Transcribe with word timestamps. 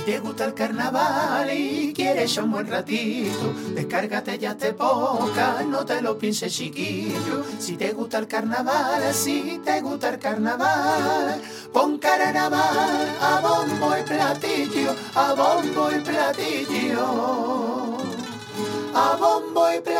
Si 0.00 0.06
te 0.06 0.18
gusta 0.18 0.46
el 0.46 0.54
carnaval 0.54 1.52
y 1.52 1.92
quieres 1.92 2.34
un 2.38 2.50
buen 2.50 2.66
ratito, 2.66 3.52
descárgate 3.74 4.38
ya 4.38 4.56
te 4.56 4.72
poca, 4.72 5.62
no 5.68 5.84
te 5.84 6.00
lo 6.00 6.16
pienses 6.16 6.54
chiquillo. 6.54 7.44
Si 7.58 7.76
te 7.76 7.92
gusta 7.92 8.16
el 8.16 8.26
carnaval, 8.26 9.12
si 9.12 9.60
te 9.62 9.82
gusta 9.82 10.08
el 10.08 10.18
carnaval, 10.18 11.42
pon 11.70 11.98
carnaval 11.98 13.14
a 13.20 13.40
bombo 13.42 13.94
y 13.94 14.02
platillo, 14.02 14.94
a 15.14 15.34
bombo 15.34 15.90
y 15.92 16.00
platillo, 16.00 17.98
a 18.94 19.16
bombo 19.16 19.70
y 19.70 19.80
platillo. 19.80 19.99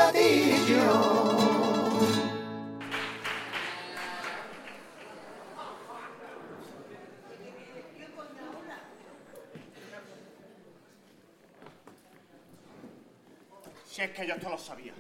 Que 14.21 14.27
yo 14.27 14.35
esto 14.35 14.51
lo 14.51 14.59
sabía. 14.59 14.95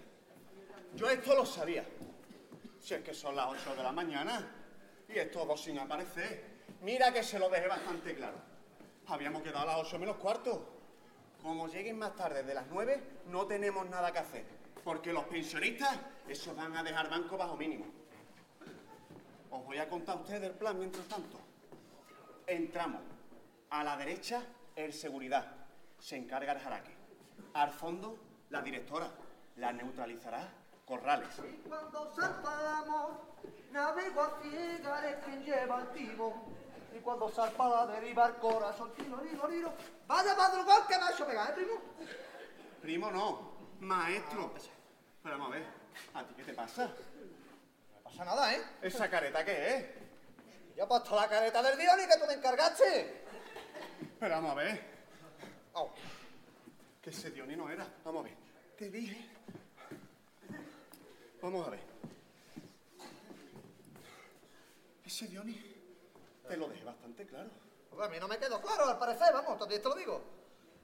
Yo 0.96 1.10
esto 1.10 1.34
lo 1.34 1.44
sabía. 1.44 1.84
Si 2.80 2.94
es 2.94 3.02
que 3.02 3.12
son 3.12 3.36
las 3.36 3.48
8 3.48 3.76
de 3.76 3.82
la 3.82 3.92
mañana 3.92 4.50
y 5.08 5.18
estos 5.18 5.46
dos 5.46 5.62
sin 5.62 5.78
aparecer. 5.78 6.60
Mira 6.80 7.12
que 7.12 7.22
se 7.22 7.38
lo 7.38 7.50
dejé 7.50 7.68
bastante 7.68 8.14
claro. 8.14 8.38
Habíamos 9.08 9.42
quedado 9.42 9.68
a 9.68 9.76
las 9.76 9.86
8 9.86 9.98
menos 9.98 10.16
cuarto. 10.16 10.76
Como 11.42 11.68
lleguen 11.68 11.98
más 11.98 12.16
tarde 12.16 12.42
de 12.42 12.54
las 12.54 12.66
9, 12.68 13.02
no 13.26 13.46
tenemos 13.46 13.88
nada 13.91 14.10
que 14.10 14.18
hacer. 14.18 14.44
Porque 14.82 15.12
los 15.12 15.24
pensionistas, 15.24 15.98
esos 16.26 16.56
van 16.56 16.74
a 16.76 16.82
dejar 16.82 17.10
banco 17.10 17.36
bajo 17.36 17.56
mínimo. 17.56 17.86
Os 19.50 19.64
voy 19.64 19.78
a 19.78 19.88
contar 19.88 20.16
a 20.16 20.20
ustedes 20.20 20.44
el 20.44 20.52
plan 20.52 20.78
mientras 20.78 21.06
tanto. 21.06 21.38
Entramos. 22.46 23.02
A 23.68 23.84
la 23.84 23.96
derecha, 23.96 24.42
el 24.76 24.92
seguridad. 24.92 25.46
Se 25.98 26.16
encarga 26.16 26.52
el 26.52 26.60
jaraque. 26.60 26.94
Al 27.52 27.70
fondo, 27.70 28.18
la 28.50 28.62
directora. 28.62 29.10
La 29.56 29.72
neutralizará 29.72 30.48
Corrales. 30.90 31.28
Cuando 31.68 32.12
zarpamos, 32.16 33.10
navego 33.70 34.22
a 34.22 34.40
ciegas 34.42 35.04
es 35.04 35.24
quien 35.24 35.44
lleva 35.44 35.82
el 35.82 35.88
timón. 35.92 36.32
Y 36.92 36.98
cuando 36.98 37.28
zarpa 37.28 37.68
la 37.68 37.86
deriva 37.86 38.26
el 38.26 38.34
corazón, 38.34 38.92
tiro, 38.96 39.18
tiro, 39.18 39.46
tiro. 39.46 39.72
Vaya 40.08 40.34
madrugón 40.34 40.88
que 40.88 40.98
me 40.98 41.04
ha 41.04 41.10
hecho 41.12 41.26
pegar, 41.28 41.50
¿eh, 41.50 41.52
primo? 41.54 41.80
Primo 42.82 43.10
no, 43.12 43.52
maestro. 43.78 44.52
Pero 45.22 45.38
vamos 45.38 45.54
a 45.54 45.58
ver, 45.58 45.66
¿a 46.14 46.24
ti 46.24 46.34
qué 46.34 46.42
te 46.42 46.54
pasa? 46.54 46.86
No 46.86 48.00
pasa 48.02 48.24
nada, 48.24 48.52
¿eh? 48.52 48.62
¿Esa 48.82 49.08
careta 49.08 49.44
qué 49.44 49.76
es? 49.76 50.76
Yo 50.76 50.82
he 50.82 50.86
puesto 50.88 51.14
la 51.14 51.28
careta 51.28 51.62
del 51.62 51.78
y 51.80 52.08
que 52.08 52.18
tú 52.18 52.26
me 52.26 52.34
encargaste. 52.34 53.26
Pero 54.18 54.34
vamos 54.34 54.50
a 54.50 54.54
ver, 54.54 54.90
Oh, 55.74 55.88
que 57.00 57.10
ese 57.10 57.30
Diony 57.30 57.54
no 57.54 57.70
era. 57.70 57.86
Vamos 58.04 58.22
a 58.22 58.25
ver, 58.25 58.39
te 58.80 58.91
dije. 58.91 59.14
Vamos 61.42 61.66
a 61.66 61.70
ver. 61.70 61.80
Ese 65.04 65.26
Diony 65.26 65.54
te 66.48 66.56
lo 66.56 66.66
dejé 66.66 66.82
bastante 66.84 67.26
claro. 67.26 67.50
pues 67.90 68.08
a 68.08 68.10
mí 68.10 68.16
no 68.19 68.26
me 68.26 68.38
quedó 68.38 68.58
claro, 68.62 68.86
al 68.86 68.98
parecer, 68.98 69.34
vamos, 69.34 69.58
todavía 69.58 69.82
te 69.82 69.88
lo 69.88 69.94
digo. 69.96 70.22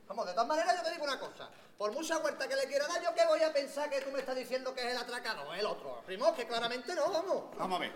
Vamos, 0.08 0.26
de 0.26 0.32
todas 0.32 0.46
maneras 0.46 0.76
yo 0.76 0.82
te 0.82 0.90
digo 0.90 1.04
una 1.04 1.18
cosa. 1.18 1.50
Por 1.78 1.90
mucha 1.92 2.18
vuelta 2.18 2.46
que 2.46 2.54
le 2.54 2.66
quiera 2.66 2.86
dar, 2.86 3.02
yo 3.02 3.14
que 3.14 3.24
voy 3.24 3.40
a 3.40 3.50
pensar 3.50 3.88
que 3.88 4.02
tú 4.02 4.10
me 4.10 4.18
estás 4.18 4.36
diciendo 4.36 4.74
que 4.74 4.82
es 4.82 4.88
el 4.88 4.98
atracado, 4.98 5.54
el 5.54 5.64
otro. 5.64 6.02
Primo, 6.04 6.34
que 6.34 6.46
claramente 6.46 6.94
no, 6.94 7.10
vamos. 7.10 7.56
Vamos 7.56 7.78
a 7.78 7.80
ver. 7.80 7.92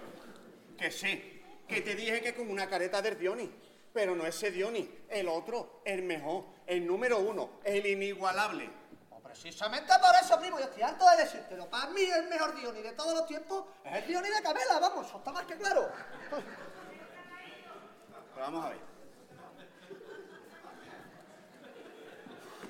Que 0.79 0.91
sí, 0.91 1.43
que 1.69 1.83
te 1.83 1.95
dije 1.95 2.23
que 2.23 2.35
con 2.35 2.51
una 2.51 2.71
careta 2.71 3.03
del 3.03 3.19
Diony. 3.19 3.51
Pero 3.93 4.17
no 4.17 4.25
ese 4.25 4.51
Diony, 4.51 4.89
el 5.11 5.29
otro, 5.29 5.83
el 5.85 6.05
mejor, 6.05 6.45
el 6.67 6.87
número 6.87 7.19
uno, 7.19 7.61
el 7.65 7.85
inigualable. 7.85 8.80
Precisamente 9.31 9.93
por 10.01 10.15
eso, 10.21 10.41
primo, 10.41 10.59
yo 10.59 10.65
estoy 10.65 10.83
harto 10.83 11.09
de 11.09 11.19
decírtelo. 11.19 11.71
Para 11.71 11.87
mí 11.91 12.03
el 12.03 12.27
mejor 12.29 12.53
Diony 12.55 12.83
de 12.83 12.93
todos 12.93 13.15
los 13.15 13.27
tiempos 13.27 13.65
es 13.85 13.95
el 13.95 14.07
Diony 14.09 14.29
de 14.29 14.43
Camela, 14.43 14.81
vamos, 14.81 15.07
eso 15.07 15.19
está 15.19 15.31
más 15.31 15.45
que 15.45 15.57
claro. 15.57 15.89
Pero 18.35 18.47
vamos 18.47 18.67
a 18.67 18.69
ver. 18.71 18.79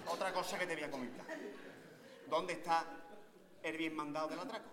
Otra 0.07 0.33
cosa 0.35 0.59
que 0.59 0.67
te 0.67 0.75
voy 0.75 0.85
a 0.85 0.91
comentar. 0.91 1.27
¿Dónde 2.29 2.53
está 2.53 2.85
el 3.63 3.77
bien 3.79 3.97
mandado 3.97 4.29
del 4.29 4.41
atraco? 4.41 4.71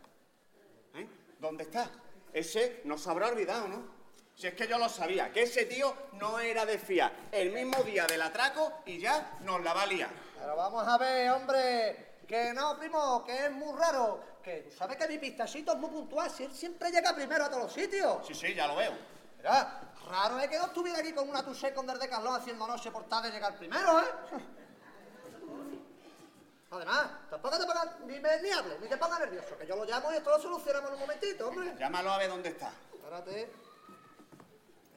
¿Eh? 0.93 1.07
¿Dónde 1.39 1.63
está? 1.63 1.89
Ese 2.33 2.81
no 2.83 2.97
se 2.97 3.09
habrá 3.09 3.27
olvidado, 3.27 3.69
¿no? 3.69 3.95
Si 4.35 4.45
es 4.45 4.53
que 4.55 4.67
yo 4.67 4.77
lo 4.77 4.89
sabía, 4.89 5.31
que 5.31 5.43
ese 5.43 5.65
tío 5.65 5.95
no 6.13 6.37
era 6.39 6.65
de 6.65 6.77
fiar. 6.77 7.13
El 7.31 7.53
mismo 7.53 7.81
día 7.83 8.05
del 8.05 8.21
atraco 8.21 8.81
y 8.85 8.99
ya 8.99 9.37
nos 9.41 9.63
la 9.63 9.73
va 9.73 9.83
a 9.83 9.87
liar. 9.87 10.26
Pero 10.47 10.55
vamos 10.55 10.87
a 10.87 10.97
ver, 10.97 11.29
hombre, 11.31 12.19
que 12.25 12.53
no, 12.53 12.77
primo, 12.79 13.21
que 13.25 13.47
es 13.47 13.51
muy 13.51 13.77
raro. 13.77 14.23
Que 14.41 14.61
tú 14.61 14.71
sabes 14.77 14.95
que 14.95 15.05
mi 15.09 15.17
pistachito 15.17 15.73
es 15.73 15.77
muy 15.77 15.89
puntual, 15.89 16.31
si 16.31 16.45
él 16.45 16.53
siempre 16.53 16.89
llega 16.89 17.13
primero 17.13 17.43
a 17.43 17.49
todos 17.49 17.63
los 17.63 17.73
sitios. 17.73 18.25
Sí, 18.25 18.33
sí, 18.33 18.55
ya 18.55 18.65
lo 18.65 18.77
veo. 18.77 18.93
Mira, 19.35 19.81
raro 20.09 20.39
es 20.39 20.47
que 20.47 20.57
no 20.57 20.67
estuviera 20.67 20.99
aquí 20.99 21.11
con 21.11 21.27
una 21.27 21.43
Touché 21.43 21.73
con 21.73 21.85
de 21.85 22.07
Carlón 22.07 22.35
haciendo 22.35 22.65
noche 22.65 22.89
por 22.91 23.03
tarde 23.09 23.29
llegar 23.29 23.57
primero, 23.57 23.99
¿eh? 23.99 24.05
Además, 26.71 27.07
tampoco 27.29 27.59
te 27.59 27.65
pongas 27.65 27.99
ni, 28.05 28.17
me- 28.17 28.41
ni 28.41 28.49
hables, 28.49 28.79
ni 28.79 28.87
te 28.87 28.95
pongas 28.95 29.19
nervioso, 29.19 29.57
que 29.57 29.67
yo 29.67 29.75
lo 29.75 29.83
llamo 29.83 30.13
y 30.13 30.15
esto 30.15 30.29
lo 30.29 30.39
solucionamos 30.41 30.91
en 30.91 30.93
un 30.93 30.99
momentito, 31.01 31.49
hombre. 31.49 31.75
Llámalo 31.77 32.09
a 32.13 32.17
ver 32.19 32.29
dónde 32.29 32.47
está. 32.47 32.71
Espérate. 32.93 33.51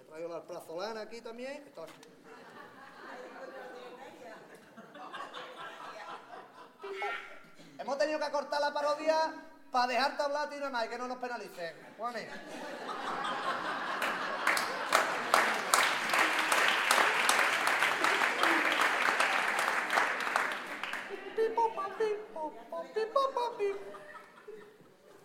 He 0.00 0.04
traído 0.08 0.28
la 0.28 0.42
plazolana 0.42 1.00
aquí 1.00 1.20
también. 1.20 1.64
Hemos 7.80 7.96
tenido 7.96 8.20
que 8.20 8.30
cortar 8.30 8.60
la 8.60 8.74
parodia 8.74 9.32
para 9.72 9.86
dejarte 9.86 10.22
hablar 10.22 10.48
a 10.48 10.50
ti 10.50 10.56
nada 10.56 10.68
más 10.68 10.84
y 10.84 10.88
que 10.90 10.98
no 10.98 11.08
nos 11.08 11.16
penalicen. 11.16 11.74
Juanes. 11.96 12.28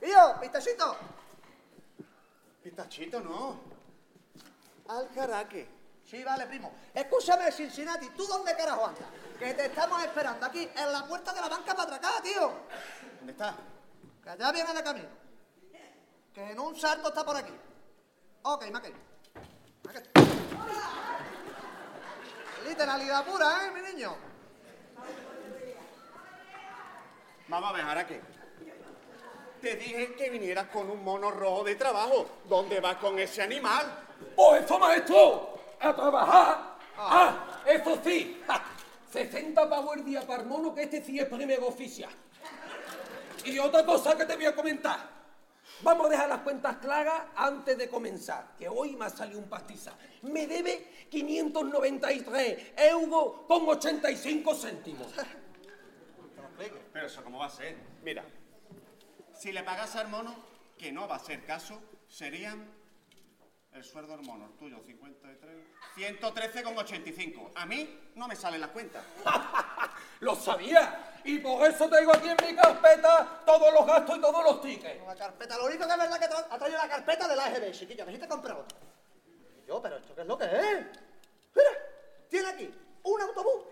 Y 0.02 0.08
yo, 0.08 0.40
pistachito. 0.40 0.98
Pistachito, 2.64 3.20
no. 3.20 3.60
Al 4.88 5.10
jaraque. 5.14 5.75
Sí, 6.06 6.24
vale, 6.24 6.46
primo. 6.46 6.72
Escúchame, 6.94 7.52
Cincinnati, 7.52 8.10
¿tú 8.10 8.28
dónde 8.28 8.56
carajo 8.56 8.86
andas? 8.86 9.04
Que 9.40 9.54
te 9.56 9.66
estamos 9.66 10.04
esperando 10.04 10.46
aquí, 10.46 10.70
en 10.76 10.92
la 10.92 11.06
puerta 11.08 11.34
de 11.34 11.42
la 11.42 11.50
banca 11.50 11.74
para 11.74 11.96
atracar, 11.96 12.22
tío. 12.22 12.52
¿Dónde 13.18 13.32
está? 13.32 13.56
Que 14.24 14.38
ya 14.38 14.52
viene 14.52 14.74
de 14.74 14.84
camino. 14.84 15.10
Que 16.32 16.52
en 16.52 16.60
un 16.60 16.76
salto 16.76 17.10
está 17.10 17.26
por 17.26 17.36
aquí. 17.36 17.54
Ok, 18.44 18.70
Mackey. 18.72 18.94
Literalidad 22.68 23.26
pura, 23.26 23.66
¿eh, 23.66 23.72
mi 23.72 23.82
niño? 23.82 24.16
Vamos 27.48 27.70
a 27.70 27.74
ver, 27.74 27.84
Jaraque. 27.84 28.22
Te 29.62 29.76
dije 29.76 30.14
que 30.16 30.30
vinieras 30.30 30.68
con 30.68 30.90
un 30.90 31.04
mono 31.04 31.32
rojo 31.32 31.64
de 31.64 31.76
trabajo. 31.76 32.28
¿Dónde 32.48 32.80
vas 32.80 32.98
con 32.98 33.18
ese 33.18 33.42
animal? 33.42 34.04
¡Oh, 34.36 34.56
eso, 34.56 34.78
maestro! 34.78 35.56
¡A 35.86 35.96
trabajar! 35.96 36.78
¡Ah! 36.98 37.62
Eso 37.66 38.00
sí! 38.04 38.42
¡Ja! 38.48 38.64
60 39.12 39.70
pavos 39.70 39.98
el 39.98 40.04
día 40.04 40.22
para 40.26 40.42
el 40.42 40.48
mono, 40.48 40.74
que 40.74 40.84
este 40.84 41.04
sí 41.04 41.20
es 41.20 41.28
primer 41.28 41.60
oficial. 41.62 42.10
Y 43.46 43.60
otra 43.60 43.86
cosa 43.86 44.18
que 44.18 44.26
te 44.26 44.36
voy 44.36 44.46
a 44.46 44.56
comentar. 44.56 45.16
Vamos 45.82 46.08
a 46.08 46.10
dejar 46.10 46.30
las 46.30 46.40
cuentas 46.40 46.78
claras 46.78 47.26
antes 47.36 47.78
de 47.78 47.88
comenzar, 47.88 48.56
que 48.58 48.68
hoy 48.68 48.96
me 48.96 49.06
ha 49.06 49.10
salido 49.10 49.38
un 49.38 49.48
pastizal. 49.48 49.94
Me 50.24 50.48
debe 50.48 51.06
593 51.12 52.74
euros 52.78 53.42
con 53.48 53.70
85 53.70 54.56
céntimos. 54.56 55.14
Pero 56.94 57.06
eso, 57.06 57.24
¿cómo 57.24 57.40
va 57.40 57.46
a 57.46 57.50
ser? 57.50 57.78
Mira, 58.04 58.24
si 59.38 59.52
le 59.52 59.62
pagas 59.62 59.96
al 59.98 60.08
mono, 60.08 60.36
que 60.80 60.92
no 60.92 61.08
va 61.08 61.18
a 61.18 61.20
ser 61.20 61.46
caso, 61.46 61.80
serían 62.08 62.66
El 63.76 63.84
sueldo 63.84 64.16
del 64.16 64.26
mono, 64.26 64.46
el 64.46 64.52
tuyo, 64.54 64.80
53. 64.86 65.54
113,85. 65.98 67.52
A 67.56 67.66
mí 67.66 68.12
no 68.16 68.26
me 68.28 68.36
salen 68.36 68.62
las 68.62 68.70
cuentas. 68.70 69.04
Lo 70.22 70.34
sabía. 70.36 71.20
Y 71.26 71.40
por 71.40 71.68
eso 71.68 71.90
tengo 71.90 72.12
aquí 72.16 72.30
en 72.30 72.38
mi 72.48 72.56
carpeta 72.56 73.42
todos 73.46 73.74
los 73.74 73.86
gastos 73.86 74.18
y 74.18 74.22
todos 74.22 74.44
los 74.46 74.62
tickets. 74.62 75.06
La 75.06 75.16
carpeta, 75.16 75.58
lo 75.58 75.66
único 75.66 75.86
que 75.86 75.92
es 75.92 75.98
verdad 75.98 76.20
que 76.20 76.26
tra- 76.26 76.48
ha 76.50 76.58
traído 76.58 76.78
la 76.78 76.88
carpeta 76.88 77.28
de 77.28 77.36
la 77.36 77.46
AGB, 77.48 77.72
chiquilla, 77.74 78.04
a 78.04 78.06
ver 78.06 78.16
si 78.16 78.22
te 78.22 78.28
compra 78.30 78.56
otra. 78.58 78.78
Y 79.62 79.68
yo, 79.68 79.82
pero 79.82 79.98
¿esto 79.98 80.16
qué 80.16 80.22
es 80.22 80.28
lo 80.28 80.38
que 80.38 80.46
es? 80.46 80.86
Mira, 81.54 81.70
tiene 82.30 82.48
aquí 82.50 82.74
un 83.04 83.22
autobús 83.22 83.64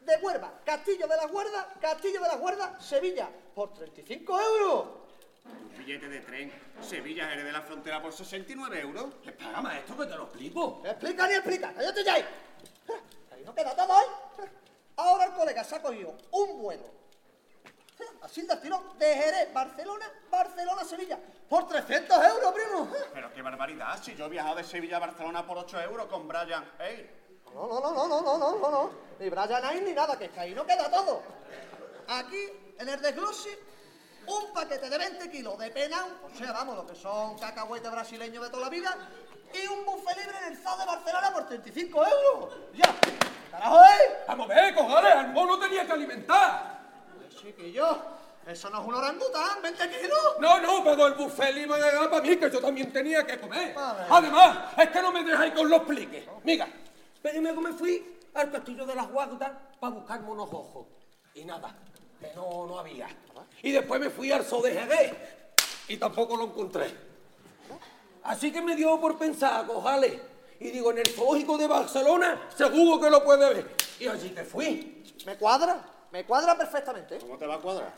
de 0.00 0.16
Huerva, 0.16 0.60
Castillo 0.64 1.06
de 1.06 1.16
la 1.16 1.26
Guarda, 1.26 1.72
Castillo 1.80 2.20
de 2.20 2.26
la 2.28 2.36
Guarda, 2.36 2.80
Sevilla, 2.80 3.30
por 3.54 3.72
35 3.74 4.40
euros. 4.40 4.88
Un 5.44 5.78
billete 5.78 6.08
de 6.08 6.20
tren. 6.20 6.52
Sevilla, 6.80 7.28
Jerez 7.28 7.44
de 7.44 7.52
la 7.52 7.62
Frontera 7.62 8.00
por 8.00 8.12
69 8.12 8.80
euros. 8.80 9.14
Paga, 9.38 9.60
maestro, 9.60 9.96
que 9.96 10.06
te 10.06 10.16
lo 10.16 10.24
explico. 10.24 10.82
Explica 10.84 11.26
ni 11.26 11.34
explica, 11.34 11.74
yo 11.74 11.88
estoy 11.88 12.08
ahí. 12.08 12.24
Ahí 13.32 13.42
no 13.44 13.54
queda 13.54 13.74
todo 13.74 13.92
hoy. 13.92 14.48
Ahora 14.96 15.24
el 15.24 15.32
colega 15.32 15.64
se 15.64 15.76
ha 15.76 15.82
cogido 15.82 16.16
un 16.30 16.62
vuelo. 16.62 17.02
Así 18.22 18.42
de 18.42 18.56
tirón 18.56 18.98
de 18.98 19.14
Jerez, 19.14 19.52
Barcelona, 19.52 20.10
Barcelona, 20.30 20.84
Sevilla. 20.84 21.18
Por 21.48 21.68
300 21.68 22.24
euros, 22.24 22.52
primo. 22.52 22.88
Pero 23.12 23.32
qué 23.32 23.42
barbaridad, 23.42 24.02
si 24.02 24.14
yo 24.14 24.26
he 24.26 24.28
viajado 24.28 24.56
de 24.56 24.64
Sevilla 24.64 24.96
a 24.96 25.00
Barcelona 25.00 25.46
por 25.46 25.58
8 25.58 25.80
euros 25.82 26.06
con 26.06 26.26
Brian 26.26 26.64
Air. 26.78 27.22
No, 27.52 27.66
no, 27.66 27.80
no, 27.80 27.92
no, 27.92 28.08
no, 28.08 28.38
no, 28.38 28.58
no, 28.58 28.70
no, 28.70 28.90
Ni 29.18 29.28
Brian 29.28 29.64
Air 29.64 29.82
ni 29.82 29.92
nada, 29.92 30.18
que, 30.18 30.26
es 30.26 30.30
que 30.30 30.40
ahí 30.40 30.54
no 30.54 30.64
queda 30.64 30.90
todo. 30.90 31.22
Aquí, 32.08 32.48
en 32.78 32.88
el 32.88 33.00
desglose, 33.00 33.58
un 34.26 34.52
paquete 34.52 34.88
de 34.88 34.98
20 34.98 35.30
kilos 35.30 35.58
de 35.58 35.70
penao, 35.70 36.08
o 36.24 36.36
sea, 36.36 36.52
vamos, 36.52 36.76
lo 36.76 36.86
que 36.86 36.94
son 36.94 37.38
cacahuetes 37.38 37.90
brasileños 37.90 38.44
de 38.44 38.50
toda 38.50 38.64
la 38.64 38.68
vida, 38.68 38.96
y 39.52 39.66
un 39.66 39.84
buffet 39.84 40.16
libre 40.16 40.36
en 40.46 40.52
el 40.52 40.58
ZA 40.58 40.76
de 40.76 40.86
Barcelona 40.86 41.32
por 41.32 41.46
35 41.46 42.06
euros. 42.06 42.54
Ya, 42.74 42.94
carajo, 43.50 43.80
¿eh? 43.82 44.24
Vamos 44.28 44.50
a 44.50 44.54
ver, 44.54 44.74
cojones, 44.74 45.12
al 45.12 45.32
mono 45.32 45.58
tenía 45.58 45.86
que 45.86 45.92
alimentar. 45.92 46.80
Chiquillo, 47.28 47.98
eso 48.46 48.70
no 48.70 48.80
es 48.80 48.88
un 48.88 48.94
orangután, 48.94 49.62
20 49.62 49.90
kilos. 49.90 50.18
No, 50.40 50.60
no, 50.60 50.84
pero 50.84 51.06
el 51.08 51.14
buffet 51.14 51.54
libre 51.54 51.78
era 51.78 52.08
para 52.10 52.22
mí, 52.22 52.36
que 52.36 52.50
yo 52.50 52.60
también 52.60 52.92
tenía 52.92 53.26
que 53.26 53.38
comer. 53.38 53.74
Vale. 53.74 54.06
Además, 54.08 54.58
es 54.78 54.88
que 54.88 55.02
no 55.02 55.12
me 55.12 55.22
dejáis 55.22 55.52
con 55.52 55.68
los 55.68 55.82
pliques. 55.82 56.24
Mira, 56.44 56.68
primero 57.20 57.60
me 57.60 57.72
fui 57.72 58.20
al 58.34 58.50
castillo 58.50 58.86
de 58.86 58.94
las 58.94 59.08
guardas 59.08 59.52
para 59.78 59.94
buscar 59.94 60.20
monos 60.22 60.48
ojos. 60.52 60.86
Y 61.34 61.44
nada, 61.44 61.74
que 61.91 61.91
no, 62.34 62.66
no 62.66 62.78
había. 62.78 63.08
Y 63.62 63.72
después 63.72 64.00
me 64.00 64.10
fui 64.10 64.32
al 64.32 64.44
zoo 64.44 64.62
de 64.62 64.72
Jerez 64.72 65.12
y 65.88 65.96
tampoco 65.96 66.36
lo 66.36 66.44
encontré. 66.44 66.92
Así 68.24 68.52
que 68.52 68.60
me 68.60 68.76
dio 68.76 69.00
por 69.00 69.18
pensar, 69.18 69.66
cojales. 69.66 70.20
Y 70.60 70.70
digo, 70.70 70.92
en 70.92 70.98
el 70.98 71.08
zoológico 71.08 71.58
de 71.58 71.66
Barcelona 71.66 72.48
seguro 72.56 73.00
que 73.00 73.10
lo 73.10 73.24
puede 73.24 73.52
ver. 73.52 73.74
Y 73.98 74.06
allí 74.06 74.30
que 74.30 74.44
fui. 74.44 75.04
Me 75.26 75.36
cuadra, 75.36 75.84
me 76.10 76.24
cuadra 76.24 76.56
perfectamente. 76.56 77.18
¿Cómo 77.18 77.36
te 77.36 77.46
va 77.46 77.56
a 77.56 77.58
cuadrar? 77.58 77.92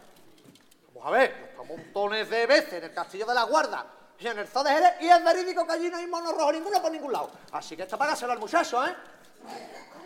Vamos 0.89 1.07
a 1.07 1.11
ver, 1.11 1.55
nos 1.57 1.67
montones 1.67 2.31
de 2.31 2.47
veces 2.47 2.73
en 2.75 2.85
el 2.85 2.95
Castillo 2.95 3.27
de 3.27 3.35
la 3.35 3.43
Guarda 3.45 3.87
y 4.19 4.27
en 4.27 4.39
el 4.39 4.47
Zoo 4.47 4.63
de 4.63 4.71
Jerez 4.71 4.93
y 5.01 5.09
es 5.09 5.25
verídico 5.25 5.67
que 5.67 5.73
allí 5.73 5.91
no 5.91 5.97
hay 5.97 6.07
mono 6.07 6.33
rojo 6.33 6.53
ninguno 6.53 6.81
por 6.81 6.91
ningún 6.91 7.13
lado. 7.13 7.31
Así 7.53 7.77
que 7.77 7.83
esto 7.83 7.99
págaselo 7.99 8.33
al 8.33 8.39
muchacho, 8.39 8.85
¿eh? 8.87 8.95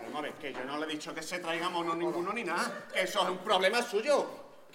Vamos 0.08 0.20
a 0.20 0.22
ver, 0.22 0.32
que 0.34 0.52
yo 0.52 0.64
no 0.64 0.78
le 0.78 0.86
he 0.86 0.88
dicho 0.88 1.14
que 1.14 1.22
se 1.22 1.38
traiga 1.38 1.68
mono 1.68 1.94
ninguno 1.94 2.32
ni 2.32 2.42
nada. 2.42 2.86
Que 2.92 3.02
eso 3.02 3.22
es 3.22 3.28
un 3.28 3.38
problema 3.38 3.82
suyo. 3.82 4.26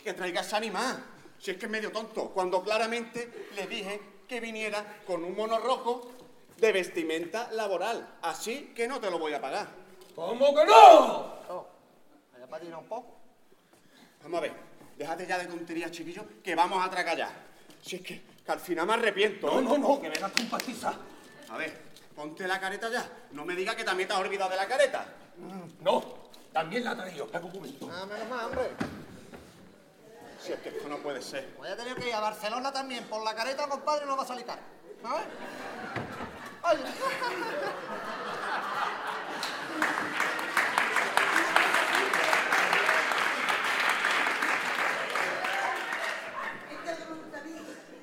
Que 0.04 0.14
traiga 0.14 0.42
ese 0.42 0.56
animal. 0.56 1.04
Si 1.40 1.52
es 1.52 1.58
que 1.58 1.66
es 1.66 1.72
medio 1.72 1.92
tonto. 1.92 2.30
Cuando 2.30 2.64
claramente 2.64 3.50
le 3.56 3.66
dije 3.66 4.00
que 4.28 4.40
viniera 4.40 5.02
con 5.08 5.24
un 5.24 5.36
mono 5.36 5.58
rojo 5.58 6.12
de 6.58 6.72
vestimenta 6.72 7.52
laboral. 7.52 8.18
Así 8.22 8.74
que 8.76 8.88
no 8.88 9.00
te 9.00 9.10
lo 9.10 9.18
voy 9.18 9.34
a 9.34 9.42
pagar. 9.42 9.68
¿Cómo 10.16 10.54
que 10.54 10.66
no? 10.66 11.10
Oh, 11.50 11.68
vaya 12.32 12.48
para 12.48 12.64
tirar 12.64 12.80
un 12.80 12.86
poco. 12.86 13.18
Vamos 14.22 14.38
a 14.38 14.42
ver, 14.42 14.54
déjate 14.96 15.26
ya 15.26 15.40
de 15.40 15.48
tonterías, 15.48 15.92
chiquillo, 15.92 16.26
que 16.44 16.54
vamos 16.54 16.80
a 16.80 16.86
atracar 16.86 17.18
ya. 17.18 17.32
Si 17.82 17.96
es 17.96 18.02
que, 18.04 18.22
que 18.46 18.52
al 18.52 18.60
final 18.60 18.86
me 18.86 18.94
arrepiento. 18.94 19.48
No, 19.48 19.60
¿eh? 19.60 19.64
no, 19.64 19.78
no, 19.78 20.02
que 20.02 20.10
vengas 20.10 20.32
con 20.32 20.46
pastizas. 20.46 20.96
A 21.50 21.58
ver, 21.58 21.82
ponte 22.16 22.48
la 22.48 22.60
careta 22.60 22.90
ya. 22.90 23.10
No 23.32 23.44
me 23.44 23.56
digas 23.56 23.76
que 23.76 23.84
también 23.84 24.08
te 24.08 24.14
has 24.14 24.22
olvidado 24.22 24.52
de 24.52 24.56
la 24.56 24.68
careta. 24.68 25.06
No, 25.82 26.04
también 26.52 26.84
la 26.84 26.96
traigo. 26.96 27.26
Espera 27.26 27.46
un 27.46 27.54
momento. 27.54 27.90
Ah, 27.92 28.06
menos 28.06 28.30
mal, 28.30 28.46
hombre. 28.46 28.70
Si 30.40 30.52
es 30.52 30.60
que 30.60 30.70
esto 30.70 30.90
no 30.90 30.98
puede 30.98 31.22
ser. 31.22 31.54
Voy 31.58 31.70
a 31.70 31.76
tener 31.76 31.96
que 31.96 32.10
ir 32.10 32.14
a 32.14 32.20
Barcelona 32.20 32.72
también. 32.72 33.06
Por 33.06 33.24
la 33.24 33.34
careta, 33.34 33.68
compadre, 33.68 34.06
no 34.06 34.18
va 34.18 34.24
a 34.24 34.28
salir 34.28 34.46
caro. 34.46 34.62
¿Sabes? 35.02 35.24
Ay. 36.64 36.78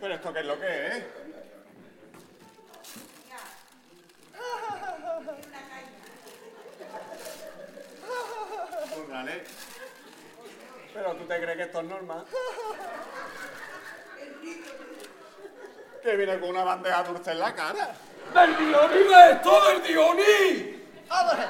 Pero 0.01 0.15
esto 0.15 0.33
qué 0.33 0.41
es 0.41 0.47
lo 0.47 0.59
que 0.59 0.87
es. 0.87 1.05
Órale. 9.20 9.44
Pero 10.94 11.14
tú 11.14 11.25
te 11.25 11.40
crees 11.40 11.56
que 11.56 11.62
esto 11.64 11.81
es 11.81 11.87
normal. 11.87 12.25
Que 16.02 16.17
viene 16.17 16.40
con 16.40 16.49
una 16.49 16.64
bandeja 16.64 17.02
dulce 17.02 17.32
en 17.32 17.40
la 17.40 17.55
cara. 17.55 17.94
¡Del 18.32 18.56
Dioni 18.56 19.08
de 19.08 19.32
esto, 19.32 19.69
del 19.69 19.82
Dioni! 19.82 20.87
A 21.11 21.34
ver. 21.34 21.49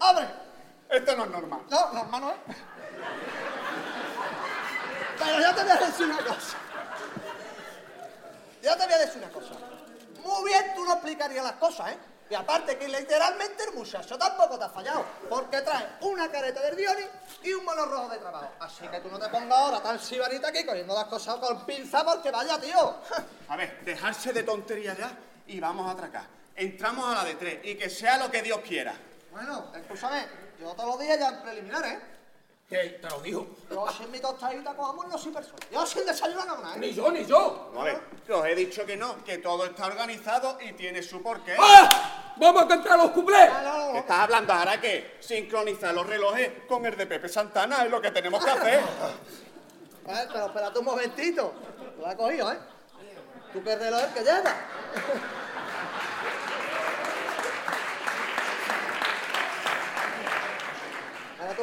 ¡Abre! 0.00 0.26
Esto 0.88 1.16
no 1.16 1.24
es 1.24 1.30
normal. 1.30 1.60
No, 1.70 1.92
no, 1.92 2.00
hermano, 2.00 2.30
¿eh? 2.30 2.36
Pero 5.20 5.38
yo 5.38 5.54
te 5.54 5.62
voy 5.62 5.70
a 5.70 5.86
decir 5.86 6.06
una 6.06 6.16
cosa. 6.16 6.56
Yo 8.62 8.76
te 8.76 8.84
voy 8.84 8.94
a 8.94 8.98
decir 8.98 9.22
una 9.22 9.32
cosa. 9.32 9.50
Muy 10.24 10.52
las 11.28 11.52
cosas, 11.52 11.92
¿eh? 11.92 11.98
Y 12.30 12.34
aparte 12.34 12.78
que 12.78 12.86
literalmente 12.86 13.64
el 13.64 13.74
muchacho 13.74 14.16
tampoco 14.16 14.56
te 14.56 14.64
ha 14.64 14.68
fallado, 14.68 15.04
porque 15.28 15.60
trae 15.62 15.84
una 16.02 16.30
careta 16.30 16.60
del 16.62 16.76
Dioni 16.76 17.02
y 17.42 17.52
un 17.52 17.64
mono 17.64 17.84
rojo 17.86 18.08
de 18.08 18.18
trabajo. 18.18 18.52
Así 18.60 18.86
que 18.86 19.00
tú 19.00 19.08
no 19.08 19.18
te 19.18 19.28
pongas 19.28 19.58
ahora 19.58 19.82
tan 19.82 19.98
sibarita 19.98 20.48
aquí 20.48 20.64
cogiendo 20.64 20.94
las 20.94 21.06
cosas 21.06 21.36
con 21.36 21.66
pinza 21.66 22.04
porque 22.04 22.30
vaya, 22.30 22.60
tío. 22.60 22.98
A 23.48 23.56
ver, 23.56 23.84
dejarse 23.84 24.32
de 24.32 24.44
tonterías 24.44 24.96
ya 24.96 25.10
y 25.48 25.58
vamos 25.58 25.88
a 25.88 25.90
atracar. 25.90 26.24
Entramos 26.54 27.04
a 27.06 27.16
la 27.16 27.24
de 27.24 27.34
tres 27.34 27.58
y 27.64 27.74
que 27.74 27.90
sea 27.90 28.16
lo 28.18 28.30
que 28.30 28.42
Dios 28.42 28.60
quiera. 28.60 28.94
Bueno, 29.32 29.72
escúchame, 29.74 30.26
yo 30.60 30.72
todos 30.74 30.90
los 30.90 31.00
días 31.00 31.18
ya 31.18 31.30
en 31.30 31.42
preliminar, 31.42 31.84
¿eh? 31.84 32.00
Que 32.70 32.98
te 33.02 33.10
lo 33.10 33.20
dijo. 33.20 33.46
Yo 33.68 33.86
sin 33.90 34.12
mi 34.12 34.20
tostadita 34.20 34.72
cojamos 34.74 35.08
no 35.08 35.18
soy 35.18 35.32
persona. 35.32 35.58
Yo 35.72 35.84
sin 35.84 36.06
desayuno 36.06 36.44
no, 36.44 36.58
nada, 36.58 36.76
¿eh? 36.76 36.78
Ni 36.78 36.94
yo, 36.94 37.10
ni 37.10 37.26
yo. 37.26 37.72
A 37.76 37.82
ver, 37.82 38.00
os 38.32 38.46
he 38.46 38.54
dicho 38.54 38.86
que 38.86 38.96
no, 38.96 39.24
que 39.24 39.38
todo 39.38 39.64
está 39.64 39.86
organizado 39.86 40.56
y 40.60 40.72
tiene 40.74 41.02
su 41.02 41.20
porqué. 41.20 41.56
¡Ah! 41.58 42.32
¡Vamos 42.36 42.62
a 42.62 42.68
cantar 42.68 42.96
los 42.96 43.10
cuplés! 43.10 43.52
No, 43.52 43.62
no, 43.62 43.92
no. 43.92 43.98
¿Estás 43.98 44.20
hablando 44.20 44.52
ahora 44.52 44.80
que 44.80 45.16
sincronizar 45.18 45.92
los 45.92 46.06
relojes 46.06 46.62
con 46.68 46.86
el 46.86 46.96
de 46.96 47.06
Pepe 47.06 47.28
Santana 47.28 47.84
es 47.84 47.90
lo 47.90 48.00
que 48.00 48.12
tenemos 48.12 48.44
que 48.44 48.50
hacer? 48.50 48.80
Eh, 50.08 50.26
pero 50.32 50.46
espérate 50.46 50.78
un 50.78 50.84
momentito. 50.86 51.52
Lo 51.98 52.06
has 52.06 52.16
cogido, 52.16 52.50
¿eh? 52.50 52.58
¿Tú 53.52 53.62
qué 53.62 53.76
reloj 53.76 54.00
es 54.00 54.06
que 54.08 54.20
llevas? 54.22 54.54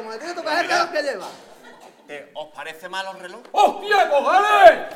¿tú 0.02 0.42
qué 0.42 0.48
es 0.52 0.60
el 0.60 0.68
reloj 0.68 0.90
que 0.90 1.02
llevas? 1.02 1.28
¿Te- 2.06 2.30
¿Os 2.34 2.48
parece 2.54 2.88
mal 2.88 3.04
los 3.06 3.18
relojes? 3.18 3.48
¡Hostia, 3.52 4.10
cojales! 4.10 4.94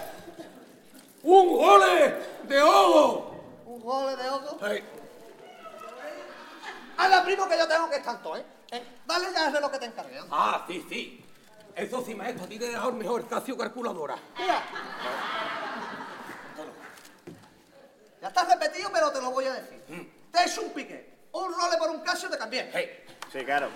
¡Un 1.22 1.48
gole 1.56 2.14
de 2.44 2.62
oro! 2.62 3.34
Un 3.66 3.80
gole 3.80 4.16
de 4.16 4.28
ojo. 4.28 4.66
Ey, 4.66 4.84
Anda, 6.96 7.24
primo, 7.24 7.48
que 7.48 7.58
yo 7.58 7.66
tengo 7.68 7.90
que 7.90 7.96
estar 7.96 8.22
todo, 8.22 8.36
¿eh? 8.36 8.44
Eh, 8.70 8.82
Dale 9.06 9.26
ya 9.34 9.46
el 9.48 9.52
reloj 9.52 9.70
que 9.72 9.78
te 9.78 9.86
encargué. 9.86 10.20
Ah, 10.30 10.64
sí, 10.68 10.84
sí. 10.88 11.24
Eso 11.74 12.02
sí, 12.04 12.14
maestro, 12.14 12.44
a 12.44 12.48
ti 12.48 12.58
te 12.58 12.66
he 12.66 12.70
dejado 12.70 12.90
el 12.90 12.96
mejor 12.96 13.26
Casio 13.28 13.56
calculadora. 13.56 14.16
Mira. 14.38 14.62
Ya 18.20 18.28
está 18.28 18.44
repetido, 18.44 18.90
pero 18.92 19.10
te 19.10 19.20
lo 19.20 19.30
voy 19.30 19.46
a 19.46 19.54
decir. 19.54 19.82
Te 20.32 20.44
es 20.44 20.58
un 20.58 20.70
pique. 20.70 21.12
Un 21.32 21.52
role 21.52 21.76
por 21.78 21.90
un 21.90 22.00
Casio 22.00 22.28
te 22.30 22.38
cambié. 22.38 22.70
Hey, 22.72 23.04
Sí, 23.32 23.44
claro. 23.44 23.68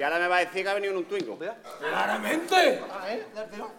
Y 0.00 0.02
ahora 0.02 0.18
me 0.18 0.28
va 0.28 0.36
a 0.38 0.40
decir 0.40 0.62
que 0.62 0.68
ha 0.70 0.72
venido 0.72 0.92
en 0.92 0.96
un 1.00 1.04
Twingo. 1.04 1.38
claramente. 1.78 2.56
Del 3.34 3.50
tirón. 3.50 3.70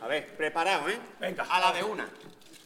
A 0.00 0.06
ver, 0.06 0.36
preparado, 0.36 0.88
¿eh? 0.88 0.96
Venga. 1.18 1.44
A 1.50 1.58
la 1.58 1.72
de 1.72 1.82
una, 1.82 2.08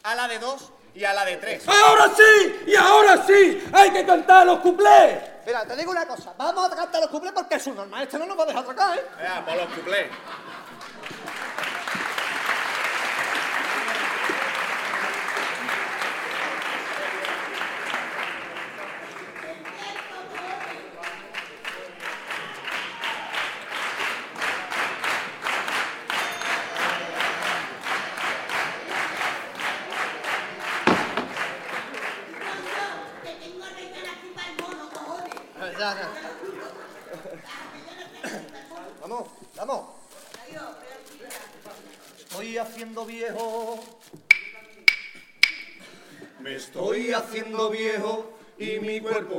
a 0.03 0.13
la 0.13 0.27
de 0.27 0.37
dos 0.37 0.71
y 0.93 1.03
a 1.03 1.11
la 1.11 1.25
de 1.25 1.37
tres. 1.37 1.67
¡Ahora 1.67 2.11
sí! 2.15 2.61
¡Y 2.67 2.75
ahora 2.75 3.25
sí! 3.25 3.63
¡Hay 3.73 3.89
que 3.89 4.05
cantar 4.05 4.45
los 4.45 4.59
cuplés! 4.59 5.17
Mira, 5.47 5.65
te 5.65 5.75
digo 5.77 5.89
una 5.89 6.05
cosa. 6.05 6.35
Vamos 6.37 6.63
a 6.63 6.67
atracarte 6.67 6.99
los 6.99 7.09
cuplés 7.09 7.33
porque 7.33 7.55
es 7.55 7.65
un 7.65 7.77
normal. 7.77 8.03
Este 8.03 8.19
no 8.19 8.27
nos 8.27 8.37
va 8.37 8.43
a 8.43 8.45
dejar 8.45 8.61
atracar, 8.61 8.95
¿eh? 8.99 9.05
Vea, 9.17 9.45
por 9.47 9.55
los 9.55 9.65
cuplés. 9.73 10.07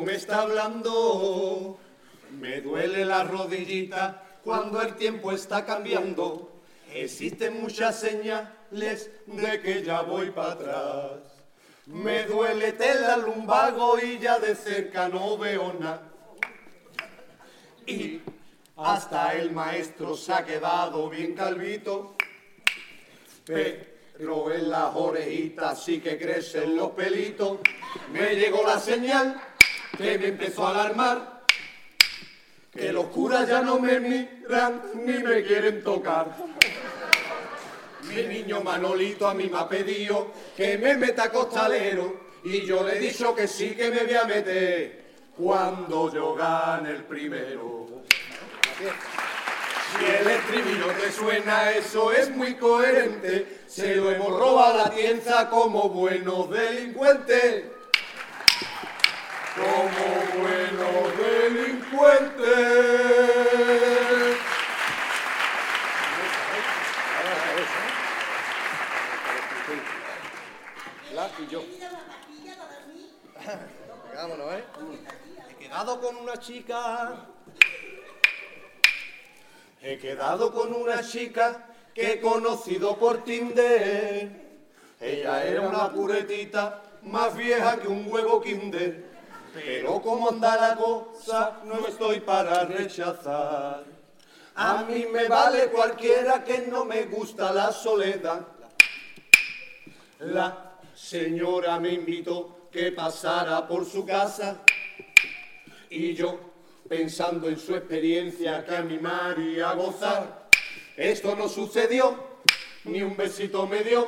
Me 0.03 0.15
está 0.15 0.43
hablando. 0.43 1.79
Me 2.39 2.61
duele 2.61 3.05
la 3.05 3.25
rodillita 3.25 4.23
cuando 4.43 4.81
el 4.81 4.97
tiempo 4.97 5.33
está 5.33 5.65
cambiando. 5.65 6.51
Existen 6.93 7.61
muchas 7.61 8.01
señales 8.01 9.11
de 9.27 9.61
que 9.61 9.83
ya 9.83 10.03
voy 10.03 10.31
para 10.31 10.53
atrás. 10.53 11.21
Me 11.87 12.25
duele 12.25 12.73
tela 12.73 13.17
lumbago 13.17 13.99
y 13.99 14.19
ya 14.19 14.39
de 14.39 14.55
cerca 14.55 15.09
no 15.09 15.37
veo 15.37 15.73
nada. 15.79 16.03
Y 17.87 18.21
hasta 18.77 19.35
el 19.35 19.53
maestro 19.53 20.17
se 20.17 20.33
ha 20.33 20.45
quedado 20.45 21.09
bien 21.11 21.35
calvito. 21.35 22.15
Pero 23.45 24.53
en 24.53 24.71
las 24.71 24.95
orejitas 24.95 25.83
sí 25.85 26.01
que 26.01 26.19
crecen 26.19 26.77
los 26.77 26.91
pelitos. 26.93 27.59
Me 28.13 28.37
llegó 28.37 28.65
la 28.67 28.79
señal 28.79 29.41
que 29.97 30.19
me 30.19 30.29
empezó 30.29 30.67
a 30.67 30.71
alarmar. 30.71 31.43
Que 32.71 32.93
los 32.93 33.07
curas 33.07 33.47
ya 33.49 33.61
no 33.61 33.79
me 33.79 34.01
miran 34.01 34.83
ni 34.95 35.19
me 35.19 35.43
quieren 35.43 35.83
tocar. 35.83 36.35
Mi 38.03 38.23
niño 38.23 38.63
Manolito 38.63 39.29
a 39.29 39.35
mí 39.35 39.49
me 39.51 39.59
ha 39.59 39.69
pedido 39.69 40.33
que 40.57 40.79
me 40.79 40.97
meta 40.97 41.31
costalero 41.31 42.23
y 42.45 42.63
yo 42.63 42.83
le 42.83 42.97
he 42.97 42.99
dicho 42.99 43.35
que 43.35 43.47
sí 43.47 43.75
que 43.77 43.91
me 43.91 44.05
voy 44.05 44.15
a 44.15 44.25
meter 44.25 45.03
cuando 45.37 46.13
yo 46.13 46.35
gane 46.35 46.91
el 46.91 47.05
primero. 47.05 47.87
Si 49.99 50.05
el 50.05 50.27
estribillo 50.27 50.87
te 50.99 51.13
suena, 51.13 51.71
eso 51.73 52.11
es 52.13 52.31
muy 52.31 52.55
coherente. 52.55 53.61
Se 53.67 53.97
lo 53.97 54.11
hemos 54.11 54.29
robado 54.39 54.81
a 54.81 54.85
la 54.85 54.91
tienda 54.91 55.51
como 55.51 55.91
buenos 55.91 56.51
delincuentes. 56.51 57.65
Como 59.55 60.05
buenos 60.41 61.19
delincuentes. 61.19 62.43
La 71.15 71.29
para 71.29 72.75
dormir. 72.79 73.11
Vámonos, 74.17 74.53
¿eh? 74.55 74.65
He 75.51 75.55
quedado 75.57 76.01
con 76.01 76.17
una 76.17 76.37
chica. 76.39 77.27
He 79.83 79.99
quedado 79.99 80.51
con 80.53 80.73
una 80.73 81.03
chica 81.03 81.67
que 81.95 82.13
he 82.13 82.21
conocido 82.23 82.97
por 82.97 83.23
Tinder. 83.25 84.31
Ella 84.99 85.45
era 85.45 85.61
una 85.61 85.93
puretita 85.93 86.83
más 87.03 87.37
vieja 87.37 87.79
que 87.81 87.89
un 87.89 88.11
huevo 88.11 88.41
kinder. 88.41 89.12
Pero 89.55 90.01
como 90.01 90.31
anda 90.31 90.57
la 90.57 90.77
cosa, 90.77 91.61
no 91.65 91.87
estoy 91.87 92.21
para 92.21 92.65
rechazar. 92.65 93.85
A 94.55 94.85
mí 94.85 95.07
me 95.13 95.29
vale 95.29 95.69
cualquiera 95.69 96.43
que 96.43 96.67
no 96.67 96.85
me 96.85 97.05
gusta 97.05 97.53
la 97.53 97.71
soledad. 97.73 98.47
La 100.21 100.73
señora 100.95 101.79
me 101.81 101.91
invitó 101.91 102.69
que 102.71 102.93
pasara 102.93 103.67
por 103.67 103.85
su 103.85 104.07
casa 104.07 104.63
y 105.91 106.15
yo, 106.15 106.41
pensando 106.89 107.49
en 107.49 107.59
su 107.59 107.75
experiencia 107.75 108.65
que 108.65 108.75
animaría 108.75 109.71
a 109.71 109.75
gozar, 109.75 110.49
esto 110.97 111.37
no 111.37 111.49
sucedió, 111.49 112.17
ni 112.85 113.03
un 113.03 113.17
besito 113.17 113.67
me 113.67 113.83
dio. 113.83 114.07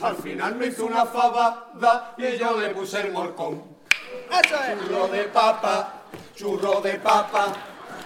Al 0.00 0.16
final 0.16 0.56
me 0.56 0.66
hizo 0.66 0.86
una 0.86 1.04
fabada 1.04 2.14
y 2.16 2.36
yo 2.36 2.58
le 2.58 2.70
puse 2.70 3.00
el 3.02 3.12
morcón. 3.12 3.73
¡Eso 4.42 4.56
es! 4.56 4.78
Churro 4.80 5.08
de 5.08 5.24
papa, 5.24 5.92
churro 6.34 6.80
de 6.80 6.94
papa, 6.94 7.52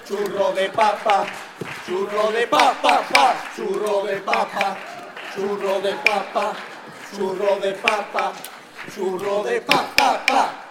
churro 0.06 0.52
de 0.52 0.68
papa, 0.68 1.26
churro 1.86 2.30
de 2.32 2.46
papa, 2.46 3.02
pa, 3.12 3.34
churro 3.56 4.02
de 4.04 4.16
papa, 4.16 4.76
churro 5.34 5.80
de 5.80 5.92
papa, 5.94 6.52
churro 7.14 7.56
de 7.60 7.72
papa, 7.72 8.32
churro 8.94 9.42
de 9.44 9.60
papa, 9.62 10.24
pa. 10.26 10.64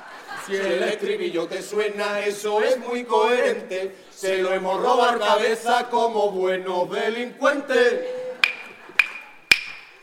Si 0.45 0.55
el 0.55 0.83
estribillo 0.83 1.47
te 1.47 1.61
suena, 1.61 2.19
eso 2.19 2.61
es 2.61 2.77
muy 2.79 3.03
coherente. 3.03 3.95
Se 4.11 4.37
lo 4.37 4.53
hemos 4.53 4.81
robado 4.81 5.19
cabeza 5.19 5.89
como 5.89 6.31
buenos 6.31 6.89
delincuentes. 6.89 8.05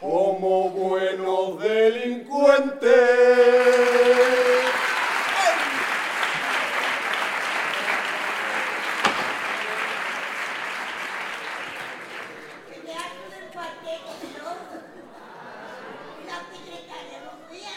Como 0.00 0.68
buenos 0.68 1.58
delincuentes. 1.60 2.90
Que 12.68 12.82
me 12.84 12.92
hago 12.92 13.24
del 13.30 13.46
cuarteto, 13.50 14.12
¿no? 14.38 14.50
La 16.28 16.38
secretaria 16.52 17.18
no 17.24 17.32
fía. 17.50 17.76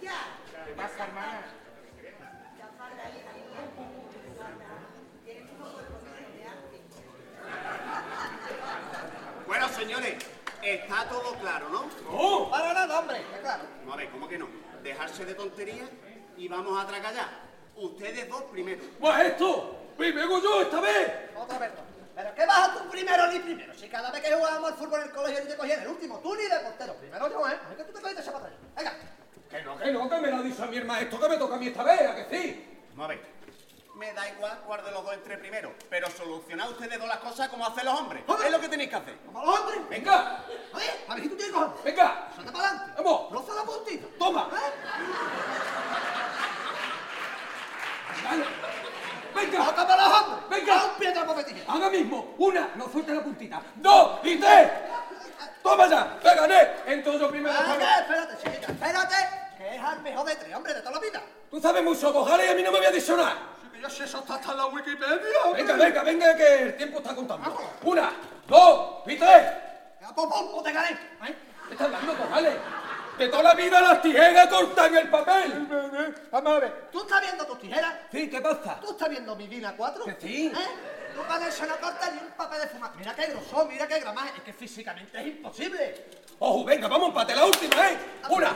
Ya. 0.00 0.18
Bueno, 9.46 9.68
señores, 9.70 10.14
está 10.62 11.08
todo 11.08 11.34
claro, 11.40 11.68
¿no? 11.70 11.88
¡No! 12.10 12.50
Para 12.50 12.74
nada, 12.74 13.00
hombre, 13.00 13.22
que 13.32 13.40
claro. 13.40 13.62
No, 13.86 13.92
a 13.94 13.96
ver, 13.96 14.10
¿cómo 14.10 14.28
que 14.28 14.38
no? 14.38 14.46
Dejarse 14.82 15.24
de 15.24 15.34
tonterías 15.34 15.88
y 16.36 16.48
vamos 16.48 16.78
a 16.78 16.82
atracar 16.82 17.14
ya. 17.14 17.30
Ustedes 17.76 18.28
dos 18.28 18.42
primero. 18.52 18.82
¡Pues 19.00 19.18
esto! 19.20 19.76
¡Primero 19.96 20.42
yo 20.42 20.62
esta 20.62 20.80
vez! 20.80 21.12
Otra 21.36 21.58
vez. 21.58 21.70
no. 21.74 21.80
¿Pero 22.14 22.34
qué 22.34 22.46
vas 22.46 22.68
a 22.68 22.74
tú 22.74 22.90
primero 22.90 23.26
ni 23.28 23.38
primero? 23.38 23.72
Si 23.74 23.88
cada 23.88 24.10
vez 24.10 24.20
que 24.20 24.32
jugábamos 24.34 24.72
al 24.72 24.76
fútbol 24.76 25.00
en 25.00 25.06
el 25.08 25.14
colegio 25.14 25.40
ni 25.44 25.48
te 25.48 25.56
cogían 25.56 25.80
el 25.80 25.88
último, 25.88 26.18
tú 26.18 26.34
ni 26.34 26.42
de 26.42 26.60
portero. 26.60 26.94
Primero 26.96 27.30
yo, 27.30 27.48
¿eh? 27.48 27.58
Es 27.70 27.76
que 27.76 27.84
tú 27.84 27.92
te 27.92 28.00
cogiste 28.00 28.22
esa 28.22 28.32
para 28.32 28.44
atrás. 28.44 28.60
Venga. 28.76 28.92
Que 29.88 29.94
no, 29.94 30.06
que 30.06 30.20
me 30.20 30.30
lo 30.30 30.42
dicho 30.42 30.62
a 30.64 30.66
mi 30.66 30.76
hermano 30.76 31.00
esto 31.00 31.18
que 31.18 31.28
me 31.30 31.38
toca 31.38 31.54
a 31.54 31.58
mí 31.58 31.68
esta 31.68 31.82
vez, 31.82 32.02
¿a 32.02 32.14
que 32.14 32.26
sí? 32.28 32.78
Vamos 32.90 33.06
a 33.06 33.08
ver. 33.08 33.22
Me 33.94 34.12
da 34.12 34.28
igual 34.28 34.60
cuál 34.66 34.84
de 34.84 34.90
los 34.90 35.02
dos 35.02 35.14
entre 35.14 35.38
primero, 35.38 35.72
pero 35.88 36.10
solucionad 36.10 36.70
ustedes 36.70 36.98
dos 36.98 37.08
las 37.08 37.16
cosas 37.16 37.48
como 37.48 37.66
hacen 37.66 37.86
los 37.86 37.98
hombres. 37.98 38.22
Es 38.44 38.50
lo 38.50 38.60
que 38.60 38.68
tenéis 38.68 38.90
que 38.90 38.96
hacer. 38.96 39.16
¡Vamos 39.32 39.46
los 39.46 39.60
hombres! 39.60 39.88
¡Venga! 39.88 40.44
A 40.74 40.76
ver, 40.76 41.04
a 41.08 41.14
ver 41.14 41.22
si 41.22 41.28
tú 41.30 41.36
tienes 41.36 41.54
cojones. 41.54 41.82
¡Venga! 41.84 42.28
Salta 42.36 42.52
para 42.52 42.68
adelante. 42.68 42.92
¡Vamos! 42.98 43.32
Roza 43.32 43.54
la 43.54 43.62
puntita. 43.62 44.06
¡Toma! 44.18 44.50
¿Eh? 44.52 44.72
¡Venga! 49.34 49.64
¡Toca 49.64 49.88
para 49.88 50.02
los 50.06 50.20
hombres! 50.20 50.48
Venga. 50.50 50.84
Un 50.84 50.98
pie 50.98 51.12
de 51.12 51.24
papel 51.24 51.44
tijera. 51.46 51.72
Ahora 51.72 51.88
mismo, 51.88 52.34
una, 52.36 52.68
no 52.74 52.88
suelte 52.90 53.14
la 53.14 53.22
puntita, 53.22 53.62
dos 53.76 54.20
y 54.22 54.36
tres. 54.36 54.70
¡Toma 55.62 55.88
ya! 55.88 56.20
¡Te 56.20 56.34
gané! 56.34 56.68
Entonces 56.84 57.22
yo 57.22 57.30
primero. 57.30 57.54
Espérate, 57.58 58.36
chiquita, 58.36 58.70
espérate, 58.70 59.47
es 59.74 59.82
al 59.82 60.02
mejor 60.02 60.26
de 60.26 60.36
tres, 60.36 60.54
hombre, 60.54 60.74
de 60.74 60.80
toda 60.80 60.92
la 60.92 61.00
vida. 61.00 61.22
Tú 61.50 61.60
sabes 61.60 61.82
mucho, 61.82 62.12
cojales, 62.12 62.46
y 62.46 62.50
a 62.50 62.54
mí 62.54 62.62
no 62.62 62.72
me 62.72 62.78
voy 62.78 62.86
a 62.86 62.90
nada. 62.90 63.38
Sí, 63.62 63.68
que 63.72 63.80
yo 63.80 63.90
sé, 63.90 64.04
eso 64.04 64.18
está 64.18 64.34
hasta 64.34 64.52
en 64.52 64.58
la 64.58 64.66
Wikipedia. 64.66 65.18
Venga, 65.54 65.74
venga, 65.74 66.02
venga, 66.02 66.36
que 66.36 66.62
el 66.62 66.76
tiempo 66.76 66.98
está 66.98 67.14
contando. 67.14 67.56
Una, 67.82 68.12
dos 68.46 69.02
y 69.06 69.16
tres. 69.16 69.42
Ya, 70.00 70.14
te 70.62 70.72
gané. 70.72 70.90
¿eh? 70.90 71.36
¿Qué 71.66 71.74
estás 71.74 71.86
hablando, 71.86 72.16
cojales? 72.16 72.54
De 73.18 73.28
toda 73.28 73.42
la 73.42 73.54
vida 73.54 73.80
las 73.80 74.00
tijeras 74.00 74.46
cortan 74.46 74.96
el 74.96 75.10
papel. 75.10 76.14
Vamos 76.30 76.52
a 76.52 76.60
ver. 76.60 76.88
¿Tú 76.92 77.00
estás 77.00 77.20
viendo 77.20 77.44
tus 77.46 77.58
tijeras? 77.58 77.94
Sí, 78.12 78.30
¿qué 78.30 78.40
pasa? 78.40 78.78
¿Tú 78.80 78.92
estás 78.92 79.08
viendo 79.08 79.34
mi 79.34 79.48
Dina 79.48 79.74
4? 79.76 80.04
Que 80.04 80.16
sí. 80.20 80.46
¿Eh? 80.46 80.98
Tú 81.16 81.26
con 81.26 81.42
eso 81.42 81.66
no 81.66 81.76
cortas 81.78 82.12
ni 82.12 82.20
un 82.20 82.32
papel 82.36 82.60
de 82.60 82.68
fumar. 82.68 82.92
Mira 82.96 83.14
qué 83.16 83.26
grosor, 83.26 83.66
mira 83.66 83.88
qué 83.88 83.98
gramaje. 83.98 84.32
Es 84.36 84.42
que 84.44 84.52
físicamente 84.52 85.20
es 85.20 85.26
imposible. 85.26 86.06
Ojo, 86.38 86.64
venga, 86.64 86.86
vamos 86.86 87.08
empate 87.08 87.34
la 87.34 87.44
última, 87.44 87.90
¿eh? 87.90 87.98
Una, 88.28 88.54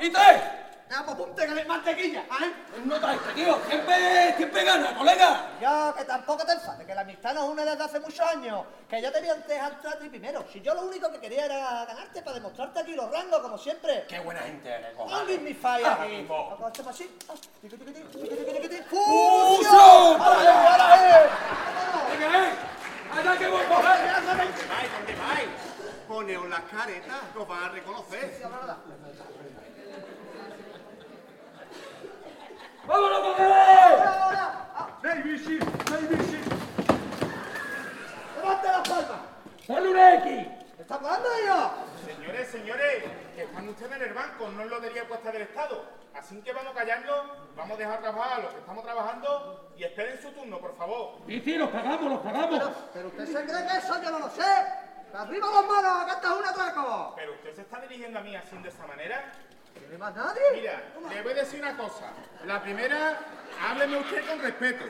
y 0.00 0.10
tres. 0.10 0.42
Ya, 0.90 1.04
pues 1.04 1.16
ponte 1.18 1.46
que 1.46 1.54
le 1.54 1.64
mantequilla, 1.66 2.22
¿eh? 2.22 2.52
No 2.84 2.98
traes, 2.98 3.20
tío. 3.32 3.56
Siempre, 3.68 4.34
siempre 4.36 4.64
gana, 4.64 4.92
colega. 4.98 5.46
Ya, 5.60 5.94
que 5.96 6.04
tampoco 6.04 6.44
te 6.44 6.50
enfades, 6.52 6.84
que 6.84 6.92
la 6.96 7.02
amistad 7.02 7.32
nos 7.32 7.44
une 7.48 7.64
desde 7.64 7.84
hace 7.84 8.00
muchos 8.00 8.18
años. 8.26 8.64
Que 8.88 9.00
yo 9.00 9.12
te 9.12 9.20
voy 9.20 9.28
a 9.28 9.34
dejar 9.36 9.72
a 9.86 9.98
ti 10.00 10.08
primero. 10.08 10.44
Si 10.52 10.60
yo 10.60 10.74
lo 10.74 10.82
único 10.82 11.08
que 11.12 11.20
quería 11.20 11.44
era 11.44 11.84
ganarte 11.84 12.22
para 12.22 12.34
demostrarte 12.34 12.80
aquí 12.80 12.94
los 12.96 13.08
rangos, 13.08 13.38
como 13.38 13.56
siempre. 13.56 14.04
Qué 14.08 14.18
buena 14.18 14.40
gente 14.40 14.68
eres, 14.68 14.96
No 14.96 15.24
me 15.24 15.54
fire 15.54 15.86
Ah, 15.86 15.98
aquí. 16.02 16.26
esto 16.26 16.90
así. 16.90 17.16
Ah. 17.28 17.34
¡Fusión! 18.90 20.18
¡Vámonos! 20.18 20.48
Venga, 22.10 22.48
eh. 22.48 22.52
Allá 23.16 23.38
que 23.38 23.46
voy, 23.46 23.62
coger. 23.66 24.12
¿Dónde 24.26 24.34
vais? 24.34 24.92
¿Dónde 24.92 25.14
vais? 25.14 25.48
Poneos 26.08 26.48
las 26.48 26.62
caretas, 26.62 27.16
que 27.32 27.38
os 27.38 27.46
van 27.46 27.62
a 27.62 27.68
reconocer. 27.68 28.42
¡Vámonos! 32.90 33.20
Baby 35.00 35.38
shit, 35.38 35.64
baby 35.88 36.16
shit. 36.26 36.44
¡Levante 38.36 38.66
las 38.66 38.88
palmas! 38.88 39.20
¡Sale 39.64 39.88
una 39.90 40.14
X! 40.16 40.48
¿Está 40.76 40.94
hablando 40.96 41.28
ellos? 41.40 41.70
Señores, 42.04 42.48
señores, 42.50 43.04
que 43.36 43.42
están 43.44 43.68
ustedes 43.68 43.92
en 43.92 44.02
el 44.02 44.12
banco, 44.12 44.48
no 44.48 44.62
en 44.62 44.70
lotería 44.70 45.06
puesta 45.06 45.30
del 45.30 45.42
Estado. 45.42 45.84
Así 46.14 46.42
que 46.42 46.52
vamos 46.52 46.74
callando, 46.74 47.48
vamos 47.54 47.76
a 47.76 47.78
dejar 47.78 48.00
trabajar 48.00 48.40
a 48.40 48.42
los 48.42 48.52
que 48.54 48.58
estamos 48.58 48.84
trabajando 48.84 49.70
y 49.76 49.84
esperen 49.84 50.20
su 50.20 50.32
turno, 50.32 50.58
por 50.58 50.76
favor. 50.76 51.18
Sí, 51.28 51.40
sí, 51.44 51.54
los 51.54 51.70
pagamos, 51.70 52.10
los 52.10 52.18
pagamos. 52.18 52.72
Pero 52.92 53.06
usted 53.06 53.26
se 53.26 53.44
cree 53.44 53.66
que 53.68 53.76
eso 53.78 54.02
yo 54.02 54.10
no 54.10 54.18
lo 54.18 54.28
sé. 54.30 54.42
¡Arriba 55.14 55.46
las 55.48 55.64
manos! 55.64 56.04
¡Que 56.06 56.12
esto 56.12 56.26
es 56.26 56.40
un 56.40 56.46
atraco! 56.46 57.12
Pero 57.14 57.32
usted 57.34 57.54
se 57.54 57.60
está 57.62 57.80
dirigiendo 57.82 58.18
a 58.18 58.22
mí 58.22 58.34
así 58.34 58.58
de 58.58 58.68
esa 58.68 58.84
manera. 58.88 59.32
¿Tiene 59.78 59.98
más 59.98 60.14
nadie? 60.14 60.40
Mira, 60.54 60.82
le 61.08 61.22
voy 61.22 61.32
a 61.32 61.36
decir 61.36 61.60
una 61.60 61.76
cosa. 61.76 62.12
La 62.46 62.62
primera, 62.62 63.18
hábleme 63.60 63.98
usted 63.98 64.26
con 64.26 64.40
respeto. 64.40 64.84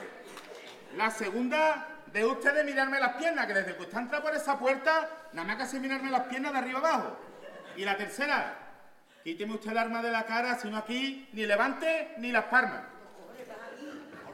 La 0.95 1.09
segunda, 1.09 1.87
de 2.11 2.25
usted 2.25 2.53
de 2.53 2.63
mirarme 2.63 2.99
las 2.99 3.15
piernas, 3.15 3.45
que 3.47 3.53
desde 3.53 3.75
que 3.75 3.81
usted 3.81 3.97
entra 3.97 4.21
por 4.21 4.35
esa 4.35 4.59
puerta, 4.59 5.09
nada 5.33 5.47
más 5.47 5.57
que 5.57 5.63
hace 5.63 5.79
mirarme 5.79 6.11
las 6.11 6.27
piernas 6.27 6.51
de 6.53 6.59
arriba 6.59 6.79
abajo. 6.79 7.17
Y 7.75 7.85
la 7.85 7.95
tercera, 7.95 8.57
quíteme 9.23 9.55
usted 9.55 9.71
el 9.71 9.77
arma 9.77 10.01
de 10.01 10.11
la 10.11 10.25
cara, 10.25 10.57
sino 10.59 10.77
aquí 10.77 11.29
ni 11.33 11.45
levante 11.45 12.15
ni 12.17 12.31
las 12.31 12.45
palmas. 12.45 12.81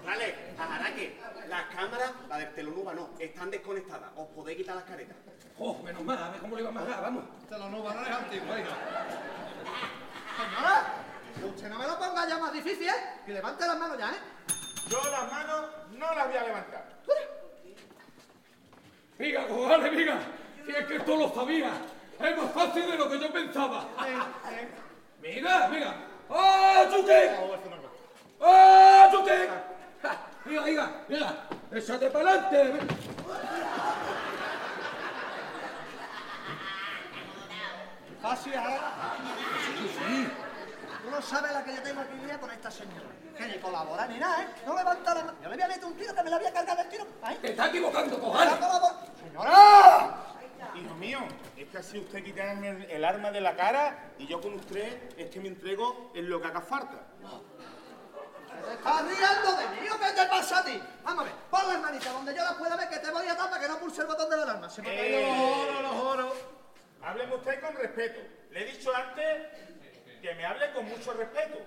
Vale, 0.05 0.35
Tajaraque, 0.55 1.19
las 1.49 1.65
cámaras, 1.65 2.11
la 2.29 2.37
del 2.37 2.53
telonuba 2.53 2.93
no, 2.93 3.09
están 3.19 3.51
desconectadas. 3.51 4.09
Os 4.15 4.27
podéis 4.29 4.57
quitar 4.57 4.75
las 4.75 4.85
caretas. 4.85 5.17
Oh, 5.59 5.81
menos 5.83 6.03
mal, 6.03 6.17
a 6.21 6.29
ver 6.29 6.39
cómo 6.39 6.55
le 6.55 6.61
iba 6.61 6.69
a 6.69 6.73
magar, 6.73 7.01
vamos. 7.01 7.25
Te 7.49 7.57
lo 7.57 7.69
nuba, 7.69 7.93
no 7.93 8.01
es 8.01 8.09
antiguo. 8.09 8.47
Señora, 10.37 10.85
que 11.35 11.45
usted 11.45 11.69
no 11.69 11.79
me 11.79 11.87
lo 11.87 11.97
ponga 11.97 12.27
ya 12.27 12.37
más 12.37 12.53
difícil, 12.53 12.87
¿eh? 12.87 13.21
Que 13.25 13.33
levante 13.33 13.65
las 13.65 13.77
manos 13.77 13.97
ya, 13.97 14.11
¿eh? 14.11 14.19
Yo 14.87 14.99
las 15.09 15.31
manos 15.31 15.65
no 15.91 16.13
las 16.13 16.27
voy 16.27 16.37
a 16.37 16.43
levantar. 16.43 16.85
Miga, 19.17 19.47
cojones, 19.47 19.91
miga. 19.93 20.19
Si 20.65 20.71
es 20.71 20.85
que 20.85 20.95
esto 20.97 21.15
lo 21.15 21.33
sabía. 21.33 21.71
Es 22.19 22.37
más 22.37 22.51
fácil 22.51 22.91
de 22.91 22.97
lo 22.97 23.09
que 23.09 23.19
yo 23.19 23.31
pensaba. 23.33 23.85
Miga, 25.21 25.67
miga. 25.69 25.95
¡Ah, 26.29 26.85
chute! 26.91 27.35
¡Ah, 28.41 29.09
chute! 29.11 29.49
Ja, 30.03 30.17
Miga, 30.45 30.61
miga, 30.65 30.91
miga. 31.07 31.33
Échate 31.71 32.09
para 32.11 32.29
adelante. 32.29 32.79
Fácil, 38.21 38.53
¿eh? 38.53 38.59
Tú 41.03 41.06
no 41.17 41.23
sabes 41.23 41.51
la 41.51 41.63
que 41.63 41.73
yo 41.75 41.81
tengo 41.81 42.01
aquí 42.01 42.15
día 42.23 42.39
con 42.39 42.51
esta 42.51 42.69
señora. 42.69 43.09
Que 43.35 43.47
ni 43.47 43.57
colabora 43.57 44.05
ni 44.07 44.19
nada, 44.19 44.43
¿eh? 44.43 44.47
No 44.65 44.75
levanta 44.75 45.15
la 45.15 45.23
mano. 45.23 45.37
Yo 45.41 45.49
le 45.49 45.55
voy 45.55 45.63
a 45.63 45.67
meter 45.67 45.85
un 45.85 45.97
tiro 45.97 46.13
que 46.13 46.23
me 46.23 46.29
la 46.29 46.37
voy 46.37 46.45
a 46.45 46.53
cargar 46.53 46.77
del 46.77 46.89
tiro. 46.89 47.03
¿eh? 47.03 47.37
Te 47.41 47.49
está 47.51 47.67
equivocando, 47.67 48.17
No 48.17 48.23
cojones. 48.23 48.53
¡Señora! 49.19 50.15
Hijo 50.75 50.95
mío, 50.95 51.19
es 51.55 51.67
que 51.69 51.77
así 51.79 51.97
usted 51.97 52.23
quitarme 52.23 52.69
el, 52.69 52.83
el 52.91 53.05
arma 53.05 53.31
de 53.31 53.41
la 53.41 53.55
cara 53.55 54.11
y 54.19 54.27
yo 54.27 54.39
con 54.39 54.53
usted 54.53 55.17
es 55.17 55.29
que 55.31 55.39
me 55.39 55.47
entrego 55.47 56.11
en 56.13 56.29
lo 56.29 56.39
que 56.39 56.47
haga 56.49 56.61
falta. 56.61 56.99
¿Te 58.63 58.73
estás 58.73 59.01
riendo 59.03 59.57
de 59.57 59.81
mí 59.81 59.89
o 59.89 59.99
qué 59.99 60.11
te 60.21 60.25
pasa 60.27 60.59
a 60.59 60.65
ti? 60.65 60.79
Vamos 61.03 61.21
a 61.21 61.23
ver, 61.25 61.33
pon 61.49 61.67
las 61.67 61.81
manitas 61.81 62.13
donde 62.13 62.35
yo 62.35 62.43
las 62.43 62.53
pueda 62.55 62.75
ver 62.75 62.89
que 62.89 62.97
te 62.97 63.09
voy 63.09 63.27
a 63.27 63.33
dar 63.33 63.49
para 63.49 63.61
que 63.61 63.67
no 63.67 63.79
pulse 63.79 64.01
el 64.01 64.07
botón 64.07 64.29
de 64.29 64.37
la 64.37 64.43
alarma. 64.43 64.69
Se 64.69 64.81
me 64.83 64.91
ha 64.91 64.95
caído 64.95 65.21
los 65.21 65.39
oros, 65.39 65.81
los 65.81 66.03
oros. 66.03 66.33
Hábleme 67.01 67.35
usted 67.35 67.61
con 67.61 67.75
respeto. 67.75 68.19
Le 68.51 68.61
he 68.61 68.71
dicho 68.71 68.95
antes 68.95 69.66
que 70.21 70.33
me 70.35 70.45
hable 70.45 70.71
con 70.73 70.85
mucho 70.85 71.13
respeto. 71.13 71.59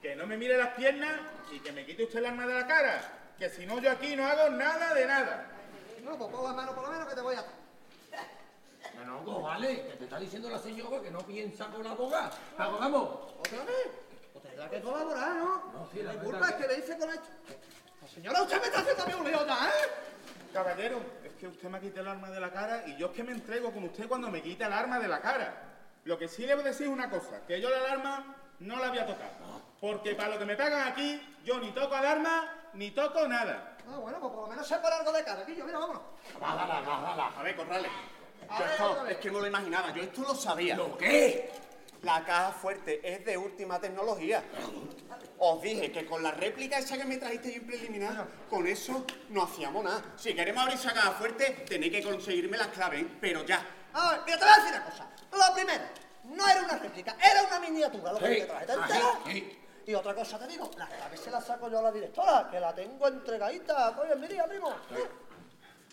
Que 0.00 0.14
no 0.14 0.26
me 0.26 0.36
mire 0.36 0.56
las 0.56 0.74
piernas 0.74 1.12
y 1.52 1.58
que 1.60 1.72
me 1.72 1.84
quite 1.84 2.04
usted 2.04 2.20
el 2.20 2.26
arma 2.26 2.46
de 2.46 2.54
la 2.54 2.66
cara. 2.66 3.00
Que 3.38 3.48
si 3.50 3.66
no, 3.66 3.78
yo 3.80 3.90
aquí 3.90 4.14
no 4.16 4.26
hago 4.26 4.50
nada 4.50 4.94
de 4.94 5.06
nada. 5.06 5.46
No, 6.04 6.16
pues 6.16 6.30
pon 6.30 6.44
las 6.44 6.54
manos 6.54 6.74
por 6.74 6.84
lo 6.84 6.90
menos 6.92 7.08
que 7.08 7.14
te 7.14 7.20
voy 7.20 7.36
a. 7.36 7.44
No, 8.96 9.04
no, 9.04 9.24
cojones, 9.24 9.80
que 9.80 9.92
te 9.96 10.04
está 10.04 10.18
diciendo 10.18 10.48
la 10.50 10.58
señora 10.58 11.00
que 11.02 11.10
no 11.10 11.18
piensa 11.20 11.66
colaborar. 11.66 12.30
Vamos, 12.56 12.80
vamos. 12.80 13.08
¿Otra 13.38 13.64
vez? 13.64 13.88
Pues 14.32 14.44
tendrá 14.44 14.70
que 14.70 14.80
colaborar, 14.80 15.34
¿no? 15.36 15.72
No, 15.72 15.88
sí, 15.92 16.02
la 16.02 16.12
Mi 16.12 16.18
culpa 16.20 16.48
es 16.48 16.54
que- 16.54 16.62
que 16.62 16.68
me 16.68 16.74
dice 16.74 16.98
con 16.98 17.10
esto. 17.10 17.28
La 18.02 18.08
señora, 18.08 18.42
usted 18.42 18.60
me 18.60 18.66
está 18.66 18.78
haciendo 18.80 19.02
a 19.02 19.06
mí 19.06 19.14
un 19.14 19.26
ya, 19.46 19.68
¿eh? 19.68 19.88
Caballero, 20.52 21.00
es 21.24 21.32
que 21.32 21.46
usted 21.48 21.68
me 21.68 21.78
ha 21.78 21.80
quitado 21.80 22.00
el 22.02 22.08
arma 22.08 22.30
de 22.30 22.40
la 22.40 22.50
cara 22.52 22.84
y 22.86 22.96
yo 22.96 23.06
es 23.08 23.12
que 23.12 23.22
me 23.22 23.32
entrego 23.32 23.70
con 23.72 23.84
usted 23.84 24.08
cuando 24.08 24.30
me 24.30 24.40
quita 24.42 24.66
el 24.66 24.72
arma 24.72 24.98
de 24.98 25.08
la 25.08 25.20
cara. 25.20 25.77
Lo 26.08 26.16
que 26.16 26.26
sí 26.26 26.46
le 26.46 26.54
voy 26.54 26.64
a 26.64 26.68
decir 26.68 26.86
es 26.86 26.92
una 26.92 27.10
cosa, 27.10 27.42
que 27.46 27.60
yo 27.60 27.68
la 27.68 27.80
alarma 27.80 28.34
no 28.60 28.76
la 28.80 28.88
voy 28.88 28.96
a 28.98 29.04
tocar. 29.06 29.30
Porque 29.78 30.14
para 30.14 30.30
lo 30.30 30.38
que 30.38 30.46
me 30.46 30.56
pagan 30.56 30.88
aquí, 30.88 31.20
yo 31.44 31.60
ni 31.60 31.70
toco 31.72 31.94
alarma 31.94 32.50
ni 32.72 32.92
toco 32.92 33.28
nada. 33.28 33.76
Ah, 33.86 33.98
bueno, 33.98 34.18
pues 34.18 34.32
por 34.32 34.42
lo 34.44 34.46
menos 34.48 34.66
sé 34.66 34.78
por 34.78 34.90
algo 34.90 35.12
de 35.12 35.22
cara. 35.22 35.42
Aquí 35.42 35.54
yo, 35.54 35.66
mira, 35.66 35.78
vámonos. 35.78 36.00
A 36.40 37.42
ver, 37.42 37.54
Corrales. 37.56 37.90
A 38.48 38.58
Yo 38.58 38.64
ver, 38.64 38.72
esto 38.72 39.02
vez. 39.04 39.12
es 39.12 39.18
que 39.18 39.30
no 39.30 39.40
lo 39.40 39.46
imaginaba, 39.48 39.92
yo 39.92 40.02
esto 40.02 40.22
lo 40.22 40.34
sabía. 40.34 40.76
¿Lo 40.76 40.96
qué? 40.96 41.52
La 42.02 42.24
caja 42.24 42.52
fuerte 42.52 43.00
es 43.06 43.26
de 43.26 43.36
última 43.36 43.78
tecnología. 43.78 44.42
Os 45.36 45.60
dije 45.60 45.92
que 45.92 46.06
con 46.06 46.22
la 46.22 46.30
réplica 46.30 46.78
esa 46.78 46.96
que 46.96 47.04
me 47.04 47.18
trajiste 47.18 47.52
yo 47.52 47.60
en 47.60 47.66
preliminar, 47.66 48.26
con 48.48 48.66
eso 48.66 49.04
no 49.28 49.42
hacíamos 49.42 49.84
nada. 49.84 50.02
Si 50.16 50.34
queremos 50.34 50.62
abrir 50.62 50.78
esa 50.78 50.94
caja 50.94 51.10
fuerte, 51.10 51.66
tenéis 51.68 51.92
que 51.92 52.02
conseguirme 52.02 52.56
las 52.56 52.68
claves, 52.68 53.02
¿eh? 53.02 53.08
pero 53.20 53.44
ya. 53.44 53.62
A 53.92 54.12
ver, 54.12 54.20
mira, 54.24 54.38
te 54.38 54.44
voy 54.46 54.54
a 54.54 54.56
decir 54.56 54.74
una 54.74 54.84
cosa. 54.86 55.08
Lo 55.32 55.54
primero, 55.54 55.84
no 56.24 56.48
era 56.48 56.60
una 56.62 56.78
réplica, 56.78 57.16
era 57.22 57.42
una 57.44 57.60
miniatura 57.60 58.12
lo 58.12 58.18
que 58.18 58.34
Sí. 58.34 58.40
te 58.40 58.46
traje. 58.46 58.66
¿Te 58.66 58.72
Ah, 58.72 58.74
enteras? 58.82 59.12
sí. 59.26 59.58
Y 59.86 59.94
otra 59.94 60.14
cosa 60.14 60.38
te 60.38 60.46
digo, 60.46 60.70
la 60.76 60.86
clave 60.86 61.16
se 61.16 61.30
la 61.30 61.40
saco 61.40 61.70
yo 61.70 61.78
a 61.78 61.82
la 61.82 61.92
directora, 61.92 62.48
que 62.50 62.60
la 62.60 62.74
tengo 62.74 63.08
entregadita. 63.08 63.96
Oye, 63.98 64.14
mi 64.16 64.26
día, 64.28 64.44
primo. 64.46 64.70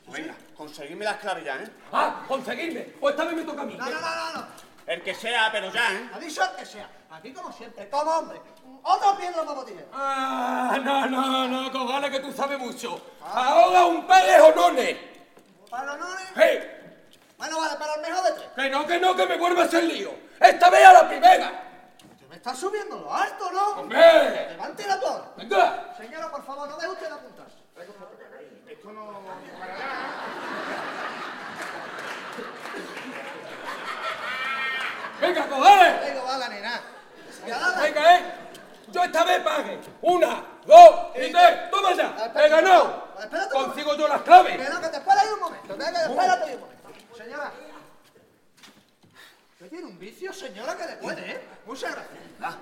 Venga, 0.08 0.36
conseguidme 0.56 1.06
las 1.06 1.17
claves 1.17 1.45
ya, 1.45 1.56
¿eh? 1.56 1.67
Ah, 1.91 2.24
conseguirme. 2.28 2.82
Pues 3.00 3.13
esta 3.15 3.26
vez 3.26 3.36
me 3.38 3.43
toca 3.43 3.62
a 3.62 3.65
mí. 3.65 3.76
No, 3.78 3.86
no, 3.86 3.91
no, 3.91 4.00
no, 4.02 4.32
no. 4.34 4.48
El 4.86 5.02
que 5.02 5.15
sea, 5.15 5.50
pero 5.52 5.71
ya, 5.71 5.91
¿eh? 5.93 6.10
Ha 6.13 6.19
dicho 6.19 6.43
el 6.43 6.56
que 6.58 6.65
sea. 6.65 6.88
Aquí 7.10 7.34
como 7.34 7.52
siempre, 7.52 7.89
como 7.89 8.12
hombre. 8.12 8.39
Otra 8.84 9.17
piedra 9.17 9.41
para 9.41 9.54
botinero. 9.54 9.88
Ah, 9.93 10.78
no, 10.84 11.08
no, 11.08 11.48
no, 11.48 11.71
cojones, 11.71 12.12
que 12.12 12.19
tú 12.19 12.32
sabes 12.34 12.60
mucho. 12.60 13.02
Ahora 13.24 13.86
un 13.86 14.06
par 14.06 14.24
de 14.26 14.39
jonones. 14.39 14.98
Para 15.71 15.95
no, 15.98 16.06
¿eh? 16.13 16.24
¡Hey! 16.36 16.74
Bueno, 17.38 17.60
vale, 17.60 17.76
para 17.76 17.95
el 17.95 18.02
mejor 18.02 18.24
de 18.24 18.32
tres. 18.32 18.50
Que 18.56 18.69
no, 18.69 18.88
que 18.88 19.00
no, 19.00 19.15
que 19.15 19.26
me 19.26 19.38
vuelva 19.38 19.63
a 19.63 19.65
hacer 19.65 19.84
lío. 19.84 20.12
Esta 20.39 20.69
vez 20.69 20.86
a 20.86 20.93
la 20.93 21.08
primera. 21.08 21.52
Te 22.17 22.26
me 22.28 22.36
estás 22.38 22.58
subiendo 22.58 22.98
lo 22.98 23.13
alto, 23.13 23.52
¿no? 23.52 23.82
¡Hombre! 23.82 24.48
Levántela 24.52 25.00
tú 25.00 25.08
ahora. 25.08 25.26
Venga. 25.36 25.93
Señora, 25.98 26.32
por 26.32 26.45
favor, 26.45 26.69
no 26.69 26.78
deje 26.78 26.91
usted 26.91 27.08
de 27.08 27.13
apuntar. 27.13 27.48
Esto 28.67 28.91
no 28.91 29.06
para 29.60 29.74
nada. 29.76 29.95
Venga, 35.21 35.48
cojones. 35.48 36.26
Va 36.26 36.38
la 36.38 36.50
nena. 36.50 36.82
Venga, 37.82 38.15
eh. 38.15 38.34
Yo 38.88 39.04
esta 39.04 39.24
vez 39.24 39.39
pague. 39.41 39.82
Una, 40.02 40.43
dos 40.65 41.08
y 41.15 41.32
tres. 41.32 41.71
Toma 41.71 41.93
ya. 41.93 42.32
He 42.36 42.50
ganado. 42.50 43.08
Consigo 43.52 43.95
yo 43.95 44.08
las 44.08 44.21
claves. 44.21 44.58
Que 44.58 44.69
no, 44.69 44.82
que 44.82 44.88
te 44.89 44.98
espera 44.98 45.21
ahí 45.21 45.28
un 45.34 45.39
momento. 45.39 45.78
Que, 45.78 45.84
que 45.84 45.86
espérate 45.86 46.43
ahí 46.43 46.54
un 46.54 46.62
momento. 46.62 46.85
Señora. 47.15 47.51
¿Usted 49.54 49.69
tiene 49.69 49.86
un 49.86 49.97
vicio, 49.97 50.34
señora, 50.34 50.75
que 50.75 50.86
le 50.86 50.95
puede, 50.97 51.32
eh? 51.32 51.41
Muchas 51.65 51.95
gracias. 51.95 52.58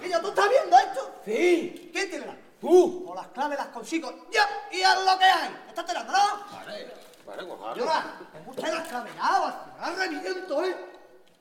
¿Y 0.00 0.08
yo, 0.08 0.20
tú 0.20 0.28
estás 0.28 0.48
viendo 0.48 0.78
esto? 0.78 1.20
Sí. 1.24 1.90
¿Quién 1.92 2.10
tiene 2.10 2.26
la? 2.26 2.36
Tú. 2.60 3.04
O 3.08 3.14
las 3.14 3.26
claves 3.28 3.58
las 3.58 3.68
consigo 3.68 4.28
yo 4.30 4.40
y 4.70 4.80
es 4.80 5.04
lo 5.04 5.18
que 5.18 5.24
hay. 5.24 5.56
¿Estás 5.68 5.84
enterando, 5.84 6.12
no? 6.12 6.46
Vale. 6.52 6.92
Vale, 7.26 7.48
cojones. 7.48 7.74
Señora, 7.74 8.18
tengo 8.32 8.50
usted 8.50 8.72
las 8.72 8.88
claves 8.88 9.14
ya 9.16 9.40
o 9.40 9.46
al 9.46 9.94
final 9.94 9.96
reviento, 9.96 10.64
¿eh? 10.64 10.76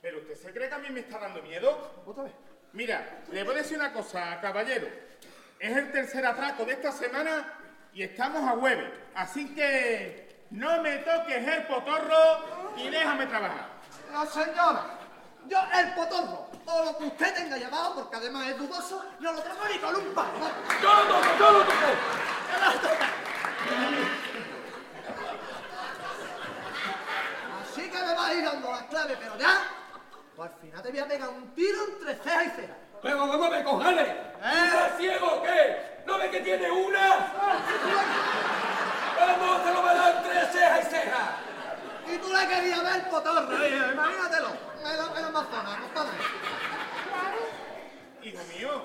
¿Pero 0.01 0.17
usted 0.19 0.35
se 0.35 0.51
cree 0.51 0.69
que 0.69 0.75
a 0.75 0.79
mí 0.79 0.89
me 0.89 1.01
está 1.01 1.19
dando 1.19 1.43
miedo? 1.43 2.01
Otra 2.05 2.23
vez. 2.23 2.33
Mira, 2.73 3.21
le 3.31 3.43
voy 3.43 3.53
a 3.53 3.57
decir 3.59 3.77
una 3.77 3.93
cosa, 3.93 4.39
caballero. 4.41 4.87
Es 5.59 5.77
el 5.77 5.91
tercer 5.91 6.25
atraco 6.25 6.65
de 6.65 6.73
esta 6.73 6.91
semana 6.91 7.53
y 7.93 8.01
estamos 8.01 8.41
a 8.43 8.57
jueves. 8.57 8.91
Así 9.13 9.53
que 9.53 10.28
no 10.51 10.81
me 10.81 10.97
toques 10.97 11.47
el 11.47 11.63
potorro 11.67 12.75
y 12.77 12.89
déjame 12.89 13.25
trabajar. 13.27 13.67
No, 14.11 14.25
señora. 14.25 14.83
Yo, 15.47 15.57
el 15.73 15.93
potorro 15.93 16.49
o 16.65 16.85
lo 16.85 16.97
que 16.97 17.05
usted 17.05 17.33
tenga 17.33 17.55
abajo, 17.67 17.95
porque 17.95 18.17
además 18.17 18.47
es 18.47 18.57
dudoso, 18.57 19.03
no 19.19 19.31
lo 19.31 19.41
tengo 19.41 19.67
ni 19.71 19.79
con 19.79 19.95
un 19.95 20.13
palo. 20.13 20.29
¡Yo 20.81 20.93
lo 20.93 21.01
toco, 21.03 21.27
yo 21.39 21.51
lo 21.51 21.59
toco! 21.63 21.75
Así 27.61 27.89
que 27.89 27.97
me 27.97 28.13
vas 28.13 28.29
a 28.29 28.33
ir 28.33 28.43
dando 28.43 28.71
las 28.71 28.83
claves, 28.83 29.17
pero 29.19 29.37
ya, 29.37 29.63
pues 30.35 30.51
al 30.51 30.59
final 30.59 30.83
te 30.83 30.89
voy 30.91 30.99
a 30.99 31.07
pegar 31.07 31.29
un 31.29 31.55
tiro 31.55 31.77
entre 31.89 32.15
ceja 32.15 32.43
y 32.43 32.49
ceja. 32.49 32.73
Pero 33.01 33.17
vamos 33.17 33.47
a 33.47 33.49
ver, 33.49 33.63
cojales. 33.63 34.07
¿Estás 34.37 34.97
ciego 34.97 35.27
o 35.27 35.41
qué? 35.41 36.03
¿No 36.05 36.17
ves 36.17 36.29
que 36.29 36.41
tiene 36.41 36.69
una? 36.69 37.33
Vamos, 39.19 39.63
te 39.63 39.73
lo 39.73 39.81
voy 39.81 39.89
a 39.89 39.93
dar 39.93 40.15
entre 40.17 40.45
ceja 40.47 40.79
y 40.79 40.83
ceja. 40.83 41.35
Y 42.07 42.17
tú 42.17 42.29
la 42.31 42.47
querías 42.47 42.83
ver, 42.83 43.09
potorro, 43.09 43.67
hijo, 43.67 43.91
imagínatelo. 43.91 44.49
En 44.77 44.83
la, 44.83 44.91
en 44.91 45.21
la 45.21 45.27
Amazonas, 45.27 45.81
compadre. 45.81 46.17
Hijo 48.23 48.43
mío, 48.57 48.83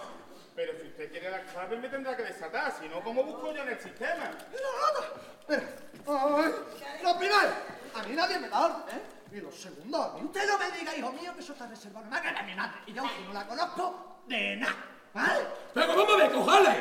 pero 0.54 0.72
si 0.80 0.88
usted 0.88 1.10
quiere 1.10 1.30
las 1.30 1.50
claves 1.50 1.80
me 1.80 1.88
tendrá 1.88 2.16
que 2.16 2.24
desatar, 2.24 2.72
si 2.78 2.88
no, 2.88 3.00
¿cómo 3.02 3.22
busco 3.24 3.52
yo 3.52 3.62
en 3.62 3.68
el 3.68 3.80
sistema? 3.80 4.30
Mira, 4.50 4.68
nada. 4.82 5.02
Mira, 5.48 5.62
ay, 6.06 6.54
lo 7.02 7.18
primero, 7.18 7.52
a 7.94 8.02
mí 8.02 8.14
nadie 8.14 8.38
me 8.38 8.48
da 8.48 8.60
orden, 8.66 8.96
¿eh? 8.96 9.02
Y 9.32 9.40
lo 9.40 9.50
segundo, 9.50 10.02
a 10.02 10.14
mí 10.14 10.24
usted 10.24 10.46
no 10.46 10.58
me 10.58 10.70
diga, 10.70 10.94
hijo 10.96 11.12
mío, 11.12 11.32
que 11.34 11.40
eso 11.40 11.52
está 11.52 11.66
reservado 11.66 12.06
nada 12.06 12.22
que 12.22 12.28
a 12.28 12.42
mi 12.42 12.54
madre. 12.54 12.78
Y 12.86 12.92
yo, 12.92 13.02
si 13.02 13.22
no 13.26 13.32
la 13.32 13.46
conozco, 13.46 14.20
de 14.26 14.56
nada, 14.56 14.76
¿vale? 15.12 15.46
Pero 15.72 15.88
vamos 15.88 16.14
a 16.14 16.16
ver, 16.16 16.32
cojales. 16.32 16.76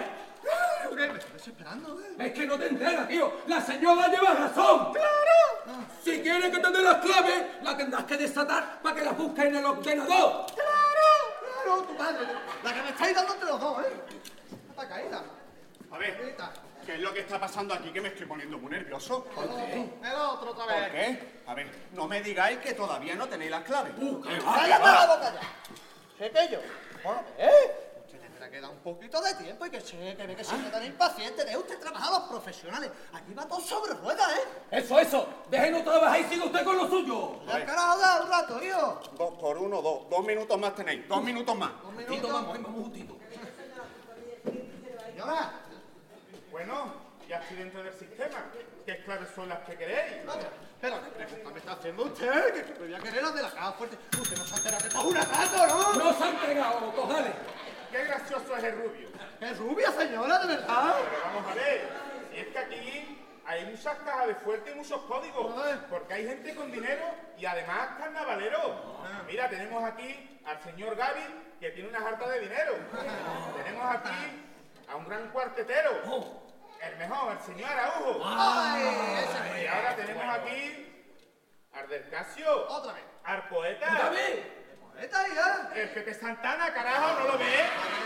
¿Qué? 0.95 1.07
Me 1.07 1.19
estoy 1.19 1.33
desesperando, 1.33 1.99
¿eh? 2.01 2.15
Es 2.19 2.31
que 2.33 2.45
no 2.45 2.57
te 2.57 2.67
enteras, 2.67 3.07
tío. 3.07 3.33
La 3.47 3.61
señora 3.61 4.07
lleva 4.07 4.33
razón. 4.33 4.93
¡Claro! 4.93 5.83
Si 6.03 6.21
quieres 6.21 6.51
que 6.51 6.59
te 6.59 6.71
dé 6.71 6.81
las 6.81 6.97
claves, 6.97 7.43
la 7.61 7.77
tendrás 7.77 8.03
que 8.03 8.17
desatar 8.17 8.81
para 8.81 8.95
que 8.95 9.03
las 9.05 9.17
busques 9.17 9.45
en 9.45 9.55
el 9.55 9.65
ordenador. 9.65 10.45
¡Claro! 10.53 11.63
¡Claro, 11.63 11.81
tu 11.83 11.93
madre! 11.93 12.27
La 12.63 12.73
que 12.73 12.81
me 12.81 12.89
estáis 12.89 13.15
dando 13.15 13.33
entre 13.33 13.49
los 13.49 13.59
dos, 13.59 13.79
¿eh? 13.85 13.93
Está 14.69 14.87
caída. 14.89 15.23
A 15.91 15.97
ver, 15.97 16.35
¿qué 16.85 16.95
es 16.95 16.99
lo 16.99 17.13
que 17.13 17.19
está 17.21 17.39
pasando 17.39 17.73
aquí 17.73 17.91
que 17.91 18.01
me 18.01 18.09
estoy 18.09 18.25
poniendo 18.25 18.57
muy 18.57 18.71
nervioso? 18.71 19.23
¿Por 19.25 19.43
El 19.45 20.15
otro 20.15 20.51
otra 20.51 20.65
vez. 20.65 20.91
qué? 20.91 21.41
A 21.47 21.53
ver, 21.53 21.67
no 21.93 22.07
me 22.07 22.21
digáis 22.21 22.57
que 22.59 22.73
todavía 22.73 23.15
no 23.15 23.27
tenéis 23.27 23.51
las 23.51 23.63
claves. 23.63 23.93
¡Cállate 24.43 24.83
la 24.83 25.05
boca 25.05 25.33
ya! 25.33 25.41
¿Sé 26.17 26.31
que 26.31 26.49
yo? 26.51 26.59
¿eh? 27.37 27.82
Que 28.53 28.61
dar 28.61 28.69
un 28.69 28.77
poquito 28.81 29.19
de 29.19 29.33
tiempo 29.33 29.65
y 29.65 29.71
que 29.71 29.81
sé 29.81 30.15
que 30.15 30.27
ve 30.27 30.35
que 30.35 30.43
siempre 30.43 30.69
tan 30.69 30.85
impaciente. 30.85 31.43
Deje 31.43 31.57
usted 31.57 31.79
trabajar 31.79 32.09
a 32.09 32.19
los 32.19 32.29
profesionales. 32.29 32.91
Aquí 33.11 33.33
va 33.33 33.47
todo 33.47 33.59
sobre 33.59 33.93
ruedas, 33.95 34.29
¿eh? 34.29 34.43
Eso, 34.69 34.99
eso. 34.99 35.27
Déjenos 35.49 35.83
trabajar 35.83 36.19
y 36.19 36.23
siga 36.25 36.45
usted 36.45 36.63
con 36.63 36.77
lo 36.77 36.87
suyo. 36.87 37.43
Ya 37.47 37.65
carajo 37.65 37.97
da 37.97 38.21
un 38.21 38.29
rato, 38.29 38.63
hijo. 38.63 39.01
Dos 39.17 39.33
por 39.39 39.57
uno, 39.57 39.81
dos. 39.81 40.07
Dos 40.07 40.23
minutos 40.23 40.59
más 40.59 40.75
tenéis. 40.75 41.07
Dos 41.07 41.23
minutos 41.23 41.57
más. 41.57 41.71
Un 41.83 41.97
Tito, 41.97 42.11
minuto. 42.11 42.27
vamos, 42.27 42.61
vamos 42.61 42.83
justito. 42.83 43.17
Señora, 45.07 45.51
Bueno, 46.51 46.93
ya 47.27 47.37
estoy 47.39 47.57
dentro 47.57 47.81
del 47.81 47.93
sistema. 47.97 48.37
¿Qué 48.85 49.03
claves 49.03 49.29
son 49.33 49.49
las 49.49 49.61
que 49.61 49.75
queréis? 49.75 50.21
Pero 50.79 51.01
qué 51.01 51.09
pregunta 51.25 51.49
me 51.49 51.57
está 51.57 51.71
haciendo 51.71 52.03
usted, 52.03 52.53
que, 52.53 52.63
que 52.71 52.79
me 52.81 52.85
voy 52.85 52.93
a 52.93 52.99
querer 52.99 53.23
las 53.23 53.33
de 53.33 53.41
la 53.41 53.49
caja 53.51 53.71
fuerte. 53.71 53.97
Usted 54.21 54.37
no 54.37 54.45
se 54.45 54.55
entera 54.57 54.77
que 54.77 54.87
esto 54.89 54.99
es 54.99 55.05
un 55.05 55.17
atraco, 55.17 55.67
¿no? 55.67 55.93
No 56.03 56.13
se 56.13 56.23
han 56.23 56.35
pegado, 56.37 56.95
cojales. 56.95 57.33
Qué 57.93 58.03
gracioso 58.05 58.57
es 58.57 58.63
el 58.63 58.75
rubio. 58.75 59.07
Es 59.39 59.57
rubia, 59.59 59.91
señora, 59.91 60.39
de 60.39 60.47
verdad. 60.47 60.95
Pero 61.09 61.21
vamos 61.25 61.51
a 61.51 61.53
ver, 61.53 61.89
si 62.31 62.39
es 62.39 62.47
que 62.47 62.57
aquí 62.57 63.19
hay 63.45 63.65
muchas 63.65 63.97
cajas 63.99 64.27
de 64.27 64.35
fuerte 64.35 64.71
y 64.71 64.75
muchos 64.75 64.99
códigos, 65.03 65.53
porque 65.91 66.13
hay 66.13 66.27
gente 66.27 66.55
con 66.55 66.71
dinero 66.71 67.05
y 67.37 67.45
además 67.45 67.89
carnavalero. 67.99 68.95
Mira, 69.27 69.47
tenemos 69.47 69.83
aquí 69.83 70.39
al 70.43 70.59
señor 70.63 70.95
Gaby, 70.95 71.21
que 71.59 71.69
tiene 71.69 71.89
una 71.89 71.99
jarta 71.99 72.27
de 72.29 72.39
dinero. 72.39 72.73
Tenemos 73.63 73.95
aquí 73.95 74.41
a 74.89 74.95
un 74.95 75.07
gran 75.07 75.29
cuartetero, 75.29 75.91
el 76.81 76.97
mejor, 76.97 77.33
el 77.33 77.39
señor 77.41 77.69
Araujo. 77.69 78.17
Y 79.61 79.67
ahora 79.67 79.95
tenemos 79.95 80.35
aquí 80.35 80.89
al 81.73 81.87
del 81.89 82.09
Casio, 82.09 82.67
Otra 82.69 82.93
vez. 82.93 83.03
al 83.23 83.47
poeta, 83.49 84.11
Esta 85.01 85.19
ahí, 85.19 85.31
¿eh? 85.31 85.81
el 85.81 85.89
Pepe 85.89 86.13
Santana, 86.13 86.73
carajo, 86.73 87.19
¿no 87.19 87.27
lo 87.33 87.37
ves? 87.37 87.47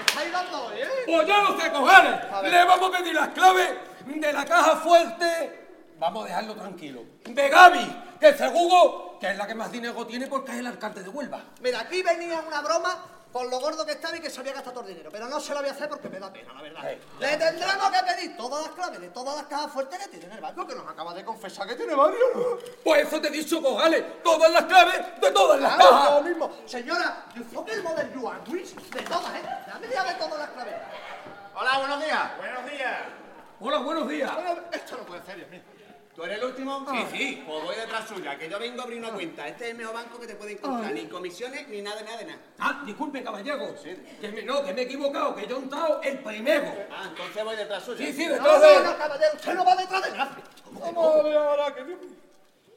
Estáis 0.08 0.32
dando 0.32 0.74
¿eh? 0.74 0.88
pues 1.06 1.28
ya 1.28 1.42
lo 1.42 1.60
sé, 1.60 1.72
cojales. 1.72 2.16
Le 2.44 2.66
vamos 2.66 2.94
a 2.94 2.98
pedir 2.98 3.14
las 3.14 3.28
claves 3.30 3.70
de 4.06 4.34
la 4.34 4.46
caja 4.46 4.78
fuerte. 4.78 5.68
Vamos 6.00 6.24
a 6.24 6.28
dejarlo 6.28 6.56
tranquilo. 6.56 7.04
De 7.26 7.50
Gaby, 7.50 8.04
que 8.20 8.34
seguro 8.34 9.18
que 9.20 9.32
es 9.32 9.38
la 9.38 9.48
que 9.48 9.56
más 9.56 9.72
dinero 9.72 10.06
tiene 10.06 10.28
porque 10.28 10.52
es 10.52 10.60
el 10.60 10.68
alcalde 10.68 11.04
de 11.04 11.10
Huelva. 11.10 11.44
Mira, 11.62 11.82
aquí 11.82 12.02
venía 12.02 12.40
una 12.40 12.62
broma 12.62 13.17
con 13.32 13.50
lo 13.50 13.60
gordo 13.60 13.86
que 13.86 13.92
estaba 13.94 14.16
y 14.18 14.20
que 14.22 14.30
se 14.30 14.40
había 14.40 14.54
gastado 14.54 14.76
todo 14.76 14.84
el 14.88 14.90
dinero. 14.94 15.10
Pero 15.12 15.28
no 15.28 15.40
se 15.40 15.54
lo 15.54 15.60
voy 15.60 15.70
a 15.70 15.72
hacer 15.72 15.88
porque 15.90 16.10
me 16.10 16.20
da 16.20 16.32
pena, 16.32 16.54
la 16.54 16.62
verdad. 16.62 16.82
Hey. 16.84 17.00
Le 17.20 17.38
tendremos 17.38 17.90
que 17.92 18.04
pedir 18.16 18.38
todas 18.38 18.66
las 18.66 18.74
claves 18.76 19.02
de 19.02 19.10
todas 19.10 19.36
las 19.36 19.46
cajas 19.46 19.72
fuertes 19.72 20.00
que 20.00 20.08
tiene 20.08 20.26
en 20.26 20.32
el 20.34 20.42
banco, 20.42 20.66
que 20.66 20.76
nos 20.76 20.88
acaba 20.88 21.14
de 21.14 21.24
confesar 21.26 21.68
que 21.68 21.76
tiene 21.76 21.94
varios. 21.96 22.22
Pues 22.84 23.08
eso 23.08 23.22
te 23.22 23.28
he 23.28 23.32
dicho, 23.32 23.62
cojales. 23.62 24.24
Todas 24.24 24.52
las 24.52 24.64
claves 24.66 25.20
de 25.22 25.32
todas 25.32 25.60
las 25.60 25.76
Claro, 25.76 25.90
cajas. 25.92 26.12
lo 26.14 26.22
mismo. 26.24 26.52
Señora, 26.66 27.26
you 27.36 27.44
fucking 27.44 27.84
model 27.84 28.14
you 28.14 28.28
are 28.28 28.40
rich 28.52 28.74
de 28.76 29.02
todas, 29.04 29.36
¿eh? 29.36 29.42
Dame 29.68 29.88
ya 29.94 30.04
de 30.04 30.14
todas 30.16 30.40
las 30.40 30.50
claves. 30.50 30.76
Hola, 31.56 31.78
buenos 31.80 32.04
días. 32.04 32.38
Buenos 32.38 32.72
días. 32.72 32.98
Hola, 33.60 33.78
buenos 33.80 34.08
días. 34.10 34.34
Bueno, 34.36 34.56
esto 34.72 34.98
no 34.98 35.04
puede 35.04 35.26
ser, 35.26 35.36
Dios 35.38 35.50
mío. 35.50 35.62
¿Tú 36.18 36.24
eres 36.24 36.40
el 36.40 36.46
último? 36.46 36.84
Sí, 36.90 37.06
sí. 37.16 37.44
Pues 37.46 37.64
voy 37.64 37.76
detrás 37.76 38.08
suya, 38.08 38.36
que 38.40 38.50
yo 38.50 38.58
vengo 38.58 38.82
a 38.82 38.86
abrir 38.86 38.98
una 38.98 39.12
cuenta. 39.12 39.48
Este 39.48 39.66
es 39.66 39.70
el 39.70 39.78
mejor 39.78 39.94
banco 39.94 40.20
que 40.20 40.26
te 40.26 40.34
puede 40.34 40.54
encontrar. 40.54 40.92
Ni 40.92 41.06
comisiones, 41.06 41.68
ni 41.68 41.80
nada, 41.84 42.02
nada, 42.02 42.18
de 42.18 42.26
nada. 42.26 42.40
Ah, 42.58 42.82
disculpe, 42.84 43.22
caballero. 43.24 43.76
Que 44.20 44.30
me, 44.30 44.42
no, 44.42 44.66
que 44.66 44.74
me 44.74 44.82
he 44.82 44.84
equivocado, 44.86 45.36
que 45.36 45.46
yo 45.46 45.58
he 45.58 45.60
entrado 45.60 46.02
el 46.02 46.18
primero. 46.18 46.74
Ah, 46.90 47.04
entonces 47.10 47.44
voy 47.44 47.56
detrás 47.56 47.84
suya. 47.84 48.04
Sí, 48.04 48.14
sí, 48.14 48.26
No, 48.26 48.34
detrás 48.34 48.60
no, 48.60 48.68
de... 48.68 48.84
no, 48.84 48.98
caballero, 48.98 49.32
usted 49.36 49.54
no 49.54 49.64
va 49.64 49.76
detrás 49.76 50.04
de 50.06 50.18
nadie. 50.18 50.44
Vamos 50.72 51.16
a 51.20 51.22
ver 51.22 51.38
ahora 51.38 51.76
que. 51.76 51.98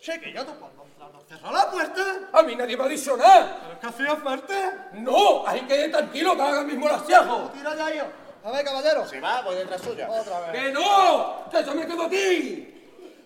Sí, 0.02 0.20
que 0.20 0.32
yo 0.34 0.44
tú 0.44 0.52
cuando 0.60 1.24
cerró 1.26 1.50
la 1.50 1.70
puerta. 1.70 2.02
A 2.34 2.42
mí 2.42 2.54
nadie 2.54 2.76
me 2.76 2.84
ha 2.84 2.88
dicho 2.88 3.16
nada. 3.16 3.58
Pero 3.62 3.72
es 3.72 3.78
que 3.78 3.86
hacía 3.86 4.16
fuerte. 4.16 4.54
No, 4.92 5.48
hay 5.48 5.62
que 5.62 5.86
ir 5.86 5.90
tranquilo, 5.90 6.36
que 6.36 6.42
ahora 6.42 6.62
mismo 6.62 6.86
la 6.86 6.98
cierro. 6.98 7.50
Tira 7.54 7.74
ya, 7.74 7.94
yo. 7.94 8.04
A 8.44 8.50
ver, 8.50 8.66
caballero. 8.66 9.06
Si 9.08 9.18
va, 9.18 9.40
voy 9.40 9.56
detrás 9.56 9.80
suya. 9.80 10.10
Otra 10.10 10.40
vez. 10.40 10.60
¡Que 10.60 10.72
no! 10.72 11.46
¡Que 11.50 11.64
yo 11.64 11.74
me 11.74 11.86
quedo 11.86 12.02
aquí! 12.02 12.76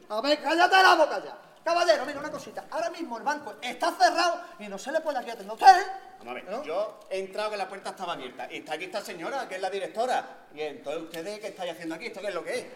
A 0.09 0.21
ver, 0.21 0.43
cállate 0.43 0.77
la 0.83 0.95
boca 0.95 1.23
ya. 1.25 1.37
Caballero, 1.65 2.05
mira 2.05 2.21
una 2.21 2.31
cosita. 2.31 2.65
Ahora 2.71 2.91
mismo 2.91 3.17
el 3.17 3.23
banco 3.23 3.55
está 3.63 3.91
cerrado 3.93 4.41
y 4.59 4.69
no 4.69 4.77
se 4.79 4.93
le 4.93 5.01
puede 5.01 5.19
aquí 5.19 5.31
atender 5.31 5.51
a 5.51 5.55
usted, 5.55 5.81
¿eh? 5.81 5.87
Vamos 6.19 6.31
a 6.31 6.35
ver, 6.35 6.45
¿No? 6.45 6.63
yo 6.63 7.01
he 7.09 7.21
entrado 7.21 7.51
que 7.53 7.57
la 7.57 7.67
puerta 7.69 7.91
estaba 7.91 8.13
abierta. 8.13 8.47
Y 8.53 8.59
está 8.59 8.75
aquí 8.75 8.85
esta 8.85 9.01
señora, 9.01 9.49
que 9.49 9.55
es 9.57 9.63
la 9.63 9.71
directora. 9.71 10.25
Y 10.55 10.61
entonces, 10.61 11.03
¿ustedes 11.05 11.41
qué 11.41 11.47
estáis 11.49 11.73
haciendo 11.73 11.95
aquí? 11.95 12.07
¿Esto 12.07 12.21
qué 12.21 12.29
es 12.29 12.35
lo 12.35 12.45
que 12.45 12.59
es? 12.59 12.67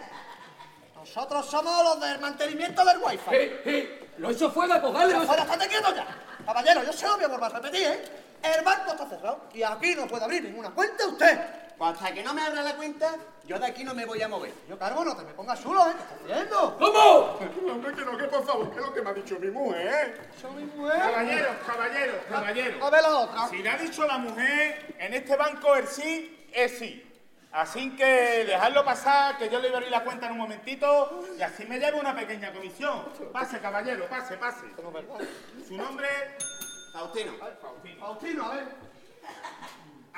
Nosotros 0.96 1.46
somos 1.46 1.84
los 1.84 2.00
del 2.00 2.18
mantenimiento 2.18 2.84
del 2.84 2.98
wifi. 2.98 3.30
¡Eh, 3.30 3.62
eh! 3.64 4.10
¡Lo 4.18 4.30
he 4.30 4.32
hecho 4.32 4.50
fuera, 4.50 4.76
he 4.76 4.78
hecho- 4.78 4.92
Fuera, 5.26 5.42
estate 5.42 5.68
quieto 5.68 5.94
ya. 5.94 6.06
Caballero, 6.44 6.82
yo 6.82 6.92
se 6.92 7.06
lo 7.06 7.14
voy 7.16 7.24
a 7.24 7.28
volver 7.28 7.44
a 7.44 7.58
repetir, 7.60 7.82
¿eh? 7.86 8.04
El 8.42 8.64
banco 8.64 8.92
está 8.92 9.06
cerrado 9.06 9.40
y 9.52 9.62
aquí 9.62 9.94
no 9.94 10.06
puede 10.06 10.24
abrir 10.24 10.42
ninguna 10.44 10.70
cuenta 10.70 11.06
usted. 11.06 11.38
Pues 11.78 11.92
hasta 11.92 12.12
que 12.12 12.24
no 12.24 12.34
me 12.34 12.42
abra 12.42 12.62
la 12.62 12.74
cuenta, 12.74 13.14
yo 13.46 13.56
de 13.56 13.66
aquí 13.66 13.84
no 13.84 13.94
me 13.94 14.04
voy 14.04 14.20
a 14.20 14.26
mover. 14.26 14.52
Yo, 14.68 14.76
Carbo, 14.76 15.04
no 15.04 15.16
te 15.16 15.22
me 15.22 15.32
pongas 15.32 15.62
chulo, 15.62 15.88
¿eh? 15.88 15.92
¿Qué 15.92 16.02
estás 16.02 16.18
haciendo? 16.24 16.76
¿Cómo? 16.76 17.72
Hombre, 17.72 17.94
que 17.94 18.04
no, 18.04 18.18
que 18.18 18.24
por 18.24 18.44
favor, 18.44 18.70
que 18.72 18.80
es 18.80 18.86
lo 18.86 18.92
que 18.92 19.00
me 19.00 19.10
ha 19.10 19.14
dicho 19.14 19.38
mi 19.38 19.48
mujer. 19.48 20.28
Eso 20.36 20.50
mismo 20.50 20.90
es. 20.90 20.98
Caballeros, 20.98 21.56
caballeros, 21.64 22.16
caballeros. 22.28 22.82
A 22.82 22.90
ver 22.90 23.02
la 23.02 23.16
otra. 23.16 23.48
Si 23.48 23.58
le 23.62 23.70
ha 23.70 23.78
dicho 23.78 24.04
la 24.08 24.18
mujer, 24.18 24.96
en 24.98 25.14
este 25.14 25.36
banco 25.36 25.76
el 25.76 25.86
sí 25.86 26.48
es 26.52 26.78
sí. 26.80 27.04
Así 27.52 27.94
que 27.94 28.44
dejadlo 28.44 28.84
pasar, 28.84 29.38
que 29.38 29.48
yo 29.48 29.60
le 29.60 29.68
voy 29.68 29.74
a 29.74 29.76
abrir 29.78 29.92
la 29.92 30.02
cuenta 30.02 30.26
en 30.26 30.32
un 30.32 30.38
momentito 30.38 31.24
y 31.38 31.42
así 31.42 31.64
me 31.64 31.78
llevo 31.78 32.00
una 32.00 32.14
pequeña 32.14 32.52
comisión. 32.52 33.04
Pase, 33.32 33.60
caballero, 33.60 34.08
pase, 34.08 34.36
pase. 34.36 34.66
Su 35.66 35.76
nombre, 35.76 36.08
Faustino. 36.92 37.32
Faustino. 37.38 38.00
Faustino, 38.00 38.44
a 38.46 38.54
ver. 38.56 38.87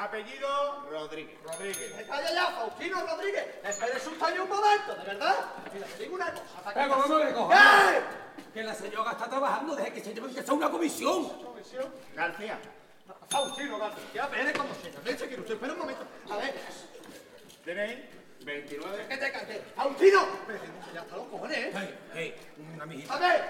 Apellido, 0.01 0.89
Rodríguez. 0.91 1.39
Rodríguez. 1.45 1.95
Me 1.95 2.05
calla 2.05 2.33
ya, 2.33 2.47
Faustino 2.53 3.07
Rodríguez. 3.07 3.45
Espere 3.63 4.01
su 4.01 4.11
un 4.11 4.49
momento, 4.49 4.95
¿de 4.97 5.05
verdad? 5.05 5.35
Mira, 5.75 5.87
te 5.87 6.03
digo 6.03 6.15
una 6.15 6.33
cosa. 6.33 6.45
pase- 6.65 6.89
vamos 6.89 7.11
a 7.11 7.19
¡Eh! 7.53 8.03
Que 8.55 8.63
la 8.63 8.75
señora 8.75 9.11
está 9.13 9.29
trabajando, 9.29 9.77
deje 9.77 9.93
que 9.93 10.01
se 10.03 10.15
lleven 10.15 10.35
que 10.35 10.43
sea 10.43 10.55
una 10.55 10.71
comisión. 10.71 11.29
Comisión. 11.45 11.93
García. 12.15 12.59
Faustino 13.29 13.79
García, 13.79 14.23
espere 14.25 14.53
como 14.55 14.75
se 14.75 14.91
llame. 14.91 15.19
Se 15.19 15.27
quiere 15.27 15.43
usted, 15.43 15.55
espera 15.55 15.73
un 15.75 15.79
momento. 15.79 16.03
A 16.31 16.37
ver, 16.39 16.55
¿Tenéis? 17.67 17.99
29. 18.43 19.07
que 19.07 19.17
te 19.19 19.33
cante. 19.33 19.63
Faustino. 19.77 20.27
Pero 20.47 20.61
que 20.63 20.67
ya 20.95 21.01
está 21.03 21.17
los 21.17 21.27
cojones, 21.29 21.59
¿eh? 21.59 21.73
¡Ey, 21.75 21.99
ey! 22.23 22.35
Una 22.73 22.81
A 22.81 22.83
amiguita. 22.85 23.19
ver, 23.19 23.49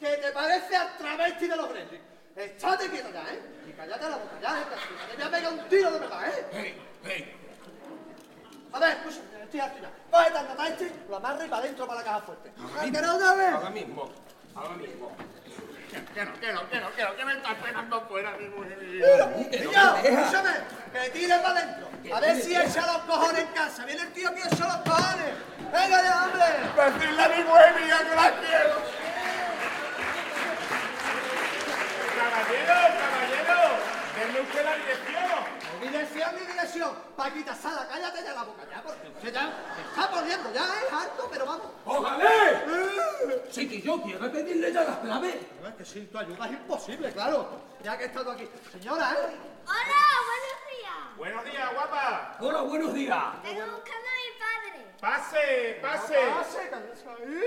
¿qué 0.00 0.08
te 0.16 0.32
parece 0.32 0.74
al 0.76 0.98
travesti 0.98 1.46
de 1.46 1.56
los 1.56 1.68
Gremlins? 1.68 2.02
Estate 2.38 2.88
quieto 2.88 3.10
ya, 3.12 3.22
¿eh? 3.32 3.42
Y 3.68 3.72
cállate 3.72 4.08
la 4.08 4.16
boca 4.16 4.38
ya, 4.40 4.60
¿eh? 4.60 4.64
Que 5.10 5.16
te 5.16 5.22
voy 5.24 5.26
a 5.26 5.30
pegar 5.36 5.52
un 5.52 5.68
tiro 5.68 5.90
de 5.90 5.98
verdad, 5.98 6.28
¿eh? 6.28 6.46
¡Ey, 6.52 6.80
ey! 7.10 7.36
A 8.72 8.78
ver, 8.78 8.90
escucha, 8.90 9.20
estoy 9.42 9.60
harto 9.60 9.78
ya. 9.82 9.90
Coge 10.08 10.30
tanta 10.30 10.54
travesti, 10.54 10.92
lo 11.08 11.16
amarra 11.16 11.44
y 11.44 11.48
para 11.48 11.62
adentro 11.62 11.86
para 11.88 11.98
la 11.98 12.04
caja 12.04 12.20
fuerte. 12.20 12.52
¿Al 12.78 12.92
que 12.92 13.00
no 13.00 13.18
sabe? 13.18 13.46
Ahora 13.48 13.70
mismo, 13.70 14.12
ahora 14.54 14.74
mismo. 14.74 15.16
Que 16.14 16.24
no, 16.24 16.32
que 16.38 16.52
no, 16.52 16.68
que 16.68 16.80
no, 16.80 16.94
que 16.94 17.02
no, 17.02 17.16
que 17.16 17.24
me 17.24 17.32
está 17.32 17.52
esperando 17.52 18.02
fuera 18.02 18.30
mi 18.36 18.48
mujer. 18.50 18.82
Niño, 18.82 19.96
escúchame, 19.96 20.50
que 20.92 21.10
tire 21.10 21.38
para 21.38 21.58
adentro. 21.58 21.88
A 22.14 22.20
ver 22.20 22.40
si 22.40 22.54
echa 22.54 22.86
los 22.86 22.98
cojones 22.98 23.40
en 23.40 23.48
casa. 23.48 23.84
Viene 23.84 24.02
el 24.02 24.12
tío 24.12 24.28
aquí 24.28 24.42
echa 24.46 24.64
los 24.64 24.76
cojones. 24.76 25.34
Venga 25.72 26.02
ya, 26.04 26.24
hombre. 26.24 26.44
Decirle 26.92 27.22
a 27.24 27.28
mi 27.30 27.42
mujer 27.42 27.74
mía 27.80 27.98
que 28.08 28.14
la 28.14 28.30
quiero. 28.38 29.08
Caballero, 32.18 32.74
caballero, 32.98 33.78
denme 34.38 34.48
usted 34.48 34.64
la 34.64 34.76
dirección. 34.76 35.44
Ni 35.80 35.88
dirección 35.88 36.34
ni 36.34 36.46
dirección. 36.46 36.96
Paquita 37.16 37.54
Sala, 37.54 37.88
cállate 37.88 38.22
ya 38.24 38.32
la 38.34 38.42
boca 38.44 38.62
ya, 38.70 38.82
porque 38.82 39.08
usted 39.08 39.32
ya 39.32 39.52
se 39.74 39.82
está 39.82 40.10
poniendo. 40.10 40.52
Ya 40.52 40.62
es 40.62 40.92
harto, 40.92 41.28
pero 41.30 41.46
vamos. 41.46 41.66
¡Ójale! 41.84 43.48
Chiquillo, 43.50 44.02
¿quiere 44.02 44.28
pedirle 44.28 44.72
ya 44.72 44.82
las 44.84 44.98
claves? 44.98 45.36
No, 45.62 45.68
es 45.68 45.74
que 45.74 45.84
sin 45.84 46.08
tu 46.08 46.18
ayuda 46.18 46.46
es 46.46 46.52
imposible, 46.52 47.12
claro. 47.12 47.48
Ya 47.82 47.96
que 47.96 48.04
he 48.04 48.06
estado 48.06 48.32
aquí. 48.32 48.48
Señora, 48.72 49.12
¿eh? 49.12 49.36
Hola, 49.66 50.02
buenos 50.28 50.58
días. 50.70 51.16
Buenos 51.16 51.44
días, 51.44 51.74
guapa. 51.74 52.36
Hola, 52.40 52.60
buenos 52.62 52.94
días. 52.94 53.24
Vengo 53.42 53.66
buscando 53.66 54.08
a 54.08 54.16
mi 54.22 54.30
padre. 54.38 54.94
Pase, 55.00 55.78
pase. 55.82 56.14
Pase, 56.14 56.58
ahí. 56.58 57.42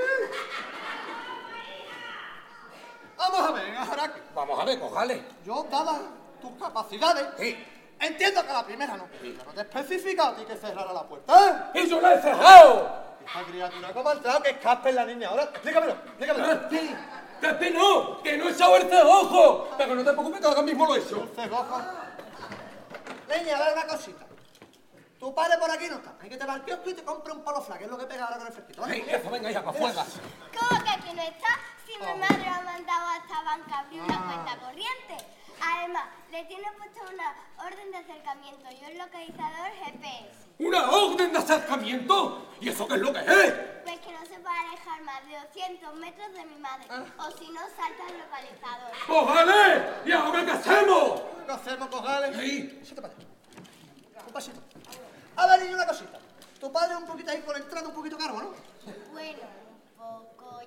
Vamos 3.17 3.49
a 3.49 3.51
ver, 3.51 3.77
Ajaraki. 3.77 4.19
Vamos 4.33 4.59
a 4.59 4.65
ver, 4.65 4.79
cojale. 4.79 5.23
Yo, 5.45 5.67
dadas 5.69 6.01
tus 6.41 6.51
capacidades, 6.59 7.25
Sí. 7.37 7.57
entiendo 7.99 8.45
que 8.45 8.53
la 8.53 8.65
primera 8.65 8.97
no. 8.97 9.07
Pero 9.21 9.43
no 9.45 9.53
te 9.53 9.59
he 9.61 9.63
especificado 9.63 10.29
a 10.29 10.35
ti 10.35 10.45
que 10.45 10.55
cerrara 10.55 10.91
la 10.91 11.03
puerta, 11.03 11.71
¿eh? 11.73 11.79
¡Y 11.81 11.89
yo 11.89 12.01
la 12.01 12.15
he 12.15 12.21
cerrado! 12.21 13.11
Esta 13.25 13.43
criatura, 13.43 13.93
¿cómo 13.93 14.09
ha 14.09 14.13
entrado? 14.13 14.41
Que 14.41 14.49
escape 14.49 14.91
la 14.91 15.05
niña 15.05 15.29
ahora. 15.29 15.43
Explícamelo, 15.43 15.91
explícamelo. 15.93 16.47
¡Gaspi! 16.47 16.95
¡Gaspi 17.41 17.69
no! 17.71 18.21
¡Que 18.23 18.37
no 18.37 18.49
he 18.49 18.51
echado 18.51 18.75
el 18.77 18.89
cerrojo! 18.89 19.69
Pero 19.77 19.95
no 19.95 20.03
te 20.03 20.11
preocupes 20.11 20.39
que 20.41 20.47
ahora 20.47 20.61
mismo 20.63 20.85
lo 20.87 20.95
he 20.95 20.99
hecho. 20.99 21.29
Cegojo. 21.35 21.81
Leña, 23.27 23.57
a 23.57 23.59
ver 23.65 23.73
una 23.73 23.87
cosita. 23.87 24.25
Tu 25.19 25.35
padre 25.35 25.57
por 25.59 25.69
aquí 25.69 25.87
no 25.87 25.97
está. 25.97 26.15
Hay 26.19 26.29
que 26.29 26.37
te 26.37 26.45
va 26.45 26.53
al 26.55 26.65
kiosco 26.65 26.89
y 26.89 26.93
te 26.95 27.03
compre 27.03 27.31
un 27.31 27.43
polo 27.43 27.61
fla, 27.61 27.77
que 27.77 27.83
es 27.85 27.89
lo 27.91 27.97
que 27.97 28.05
pega 28.07 28.25
ahora 28.25 28.37
con 28.39 28.47
el 28.47 28.53
fresquito. 28.53 28.81
¿vale? 28.81 28.95
Ey, 28.95 29.05
eso, 29.07 29.29
venga, 29.29 29.51
ya, 29.51 29.63
para 29.63 29.77
afuera. 29.77 30.03
¿Cómo 30.59 30.83
que 30.83 30.89
aquí 30.89 31.13
no 31.13 31.21
está? 31.21 31.47
Si 31.85 31.91
mi 31.99 32.19
madre 32.19 32.47
ha 32.47 32.61
mandado 32.61 33.07
a 33.41 33.55
esta 33.57 33.57
banca 33.57 33.75
a 33.75 33.79
abrir 33.79 34.01
una 34.01 34.25
cuenta 34.25 34.57
corriente. 34.59 35.17
Además, 35.61 36.03
le 36.31 36.43
tiene 36.45 36.67
puesto 36.77 37.01
una 37.13 37.35
orden 37.65 37.91
de 37.91 37.97
acercamiento 37.97 38.67
y 38.71 38.91
un 38.91 38.97
localizador 38.97 39.71
GPS. 39.83 40.47
¿Una 40.59 40.91
orden 40.91 41.33
de 41.33 41.37
acercamiento? 41.37 42.47
¿Y 42.59 42.69
eso 42.69 42.87
qué 42.87 42.95
es 42.95 43.01
lo 43.01 43.13
que 43.13 43.19
es? 43.19 43.53
Pues 43.83 43.99
que 43.99 44.11
no 44.11 44.25
se 44.25 44.39
puede 44.39 44.57
alejar 44.57 45.01
más 45.03 45.25
de 45.25 45.39
200 45.39 45.93
metros 45.95 46.33
de 46.33 46.45
mi 46.45 46.55
madre. 46.55 46.85
O 46.89 47.31
si 47.37 47.49
no, 47.49 47.61
salta 47.61 48.07
el 48.09 48.19
localizador. 48.19 48.91
¡Cojale! 49.07 49.83
¿Y 50.05 50.11
ahora 50.11 50.45
qué 50.45 50.51
hacemos? 50.51 51.21
¿Qué 51.45 51.51
hacemos, 51.51 51.87
cojales? 51.89 52.35
Sí. 52.37 52.79
Siete 52.83 53.01
para 53.01 53.13
allá. 53.13 53.25
Un 54.25 54.33
pasito. 54.33 54.61
A 55.35 55.47
ver, 55.47 55.61
niño, 55.63 55.75
una 55.75 55.87
cosita. 55.87 56.19
Tu 56.59 56.71
padre 56.71 56.93
es 56.93 56.99
un 56.99 57.07
poquito 57.07 57.31
ahí 57.31 57.41
por 57.41 57.57
entrada, 57.57 57.87
un 57.87 57.95
poquito 57.95 58.17
caro, 58.17 58.33
¿no? 58.33 58.53
Bueno. 59.11 59.60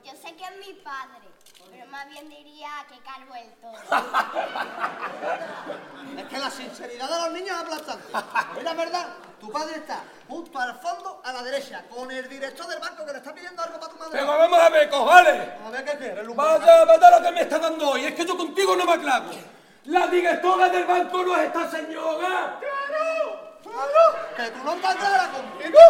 Yo 0.04 0.12
sé 0.12 0.34
que 0.36 0.44
es 0.44 0.66
mi 0.66 0.74
padre, 0.74 1.20
pero 1.70 1.86
más 1.86 2.06
bien 2.08 2.28
diría 2.28 2.68
que 2.88 2.98
cargo 3.00 3.34
el 3.34 3.50
todo. 3.54 3.72
Es 6.18 6.24
que 6.26 6.38
la 6.38 6.50
sinceridad 6.50 7.08
de 7.08 7.18
los 7.18 7.32
niños 7.32 7.56
es 7.56 7.62
aplastante. 7.62 8.04
Mira, 8.56 8.70
es 8.70 8.76
verdad, 8.76 9.08
tu 9.40 9.50
padre 9.50 9.76
está 9.76 10.04
justo 10.28 10.58
al 10.58 10.78
fondo, 10.78 11.20
a 11.24 11.32
la 11.32 11.42
derecha, 11.42 11.82
con 11.88 12.10
el 12.10 12.28
director 12.28 12.66
del 12.66 12.78
banco 12.78 13.04
que 13.04 13.12
le 13.12 13.18
está 13.18 13.34
pidiendo 13.34 13.62
algo 13.62 13.80
para 13.80 13.92
tu 13.92 13.98
madre. 13.98 14.12
Pero 14.12 14.26
vamos 14.26 14.58
a 14.58 14.68
ver, 14.68 14.90
cojale. 14.90 15.52
A 15.64 15.70
ver 15.70 15.84
qué 15.84 15.98
quieres, 15.98 16.24
Lumbo. 16.24 16.42
Vaya, 16.42 16.84
vaya 16.84 17.18
lo 17.18 17.24
que 17.24 17.32
me 17.32 17.40
está 17.40 17.58
dando 17.58 17.90
hoy. 17.90 18.04
Es 18.04 18.14
que 18.14 18.24
yo 18.26 18.36
contigo 18.36 18.76
no 18.76 18.84
me 18.84 18.92
aclaro. 18.92 19.30
La 19.86 20.06
directora 20.06 20.68
del 20.68 20.84
banco 20.84 21.24
no 21.24 21.36
es 21.36 21.46
esta 21.46 21.70
señora. 21.70 22.58
¡Claro! 22.60 23.58
¡Claro! 23.62 24.36
¡Que 24.36 24.50
tú 24.50 24.64
no 24.64 24.74
estás 24.74 24.96
clara 24.96 25.30
conmigo! 25.32 25.80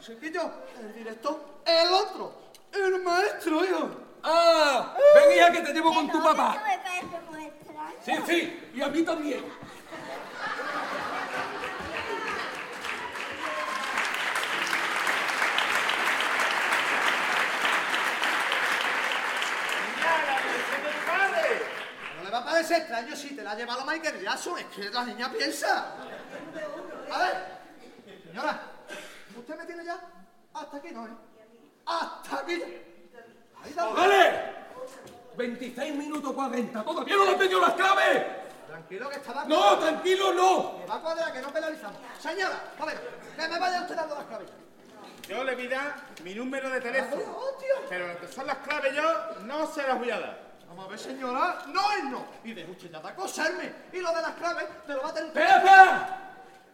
Chiquillo, 0.00 0.50
el 0.80 0.94
director, 0.94 1.38
el 1.64 1.88
otro, 1.92 2.32
el 2.72 3.02
maestro, 3.02 3.64
hijo. 3.64 3.90
Ah, 4.22 4.94
ven 5.14 5.36
hija 5.36 5.52
que 5.52 5.60
te 5.60 5.72
llevo 5.72 5.94
con 5.94 6.10
tu 6.10 6.22
papá. 6.22 6.54
Esto 6.54 6.66
me 6.66 6.78
parece 6.78 7.20
muy 7.30 7.44
extraño. 7.46 7.96
Sí, 8.04 8.12
sí, 8.26 8.70
y 8.74 8.82
a 8.82 8.88
mí 8.88 9.02
también. 9.02 9.44
No 22.16 22.24
le 22.24 22.30
va 22.30 22.38
a 22.38 22.44
parecer 22.44 22.78
extraño 22.78 23.16
si 23.16 23.34
te 23.34 23.42
la 23.42 23.52
ha 23.52 23.54
llevado 23.54 23.84
Michael 23.86 24.20
Jackson, 24.20 24.58
es 24.58 24.66
que 24.66 24.90
la 24.90 25.04
niña 25.04 25.30
piensa. 25.32 25.94
A 27.10 27.18
ver, 27.18 27.60
señora, 28.26 28.60
¿usted 29.36 29.56
me 29.56 29.64
tiene 29.64 29.84
ya? 29.84 29.98
Hasta 30.52 30.76
aquí 30.76 30.90
no, 30.92 31.06
¿eh? 31.06 31.29
Hasta 31.90 32.38
aquí. 32.40 32.62
Ahí 33.62 33.70
está. 33.70 33.88
¡Vale! 33.88 34.50
26 35.36 35.94
minutos 35.94 36.32
40. 36.32 36.84
¿Todavía 36.84 37.16
no 37.16 37.24
le 37.24 37.32
he 37.32 37.36
pedido 37.36 37.60
las 37.60 37.72
claves? 37.74 38.22
Tranquilo 38.68 39.08
que 39.08 39.16
estaba. 39.16 39.44
No, 39.44 39.78
tranquilo, 39.78 40.32
no. 40.32 40.78
Que 40.80 40.86
va 40.86 40.94
a 40.96 41.00
cuadrar, 41.00 41.32
que 41.32 41.40
no 41.40 41.52
penalizamos. 41.52 41.98
Señora, 42.18 42.60
a 42.78 42.84
ver, 42.84 43.00
que 43.36 43.48
me 43.48 43.58
vaya 43.58 43.82
usted 43.82 43.96
dando 43.96 44.14
las 44.14 44.24
claves. 44.24 44.48
Yo 45.28 45.44
le 45.44 45.54
voy 45.54 45.66
a 45.66 45.70
dar 45.70 45.94
mi 46.24 46.34
número 46.34 46.68
de 46.70 46.80
teléfono. 46.80 47.22
¡Hostia! 47.36 47.74
Pero 47.88 48.08
lo 48.08 48.18
que 48.20 48.28
son 48.28 48.46
las 48.46 48.56
claves 48.58 48.94
yo 48.94 49.02
no 49.44 49.66
se 49.66 49.82
las 49.82 49.98
voy 49.98 50.10
a 50.10 50.20
dar. 50.20 50.50
Vamos 50.68 50.86
a 50.86 50.88
ver, 50.88 50.98
señora, 50.98 51.58
no 51.68 51.80
es 51.92 52.04
no. 52.04 52.24
Y 52.44 52.52
deje 52.52 52.70
usted 52.70 52.90
ya 52.90 53.00
de 53.00 53.08
acosarme. 53.08 53.72
Y 53.92 53.98
lo 54.00 54.12
de 54.14 54.22
las 54.22 54.32
claves 54.32 54.66
me 54.86 54.94
lo 54.94 55.02
va 55.02 55.08
a 55.08 55.14
tener 55.14 55.28
usted. 55.28 55.40
¡Espera, 55.40 55.58
espera! 55.58 56.16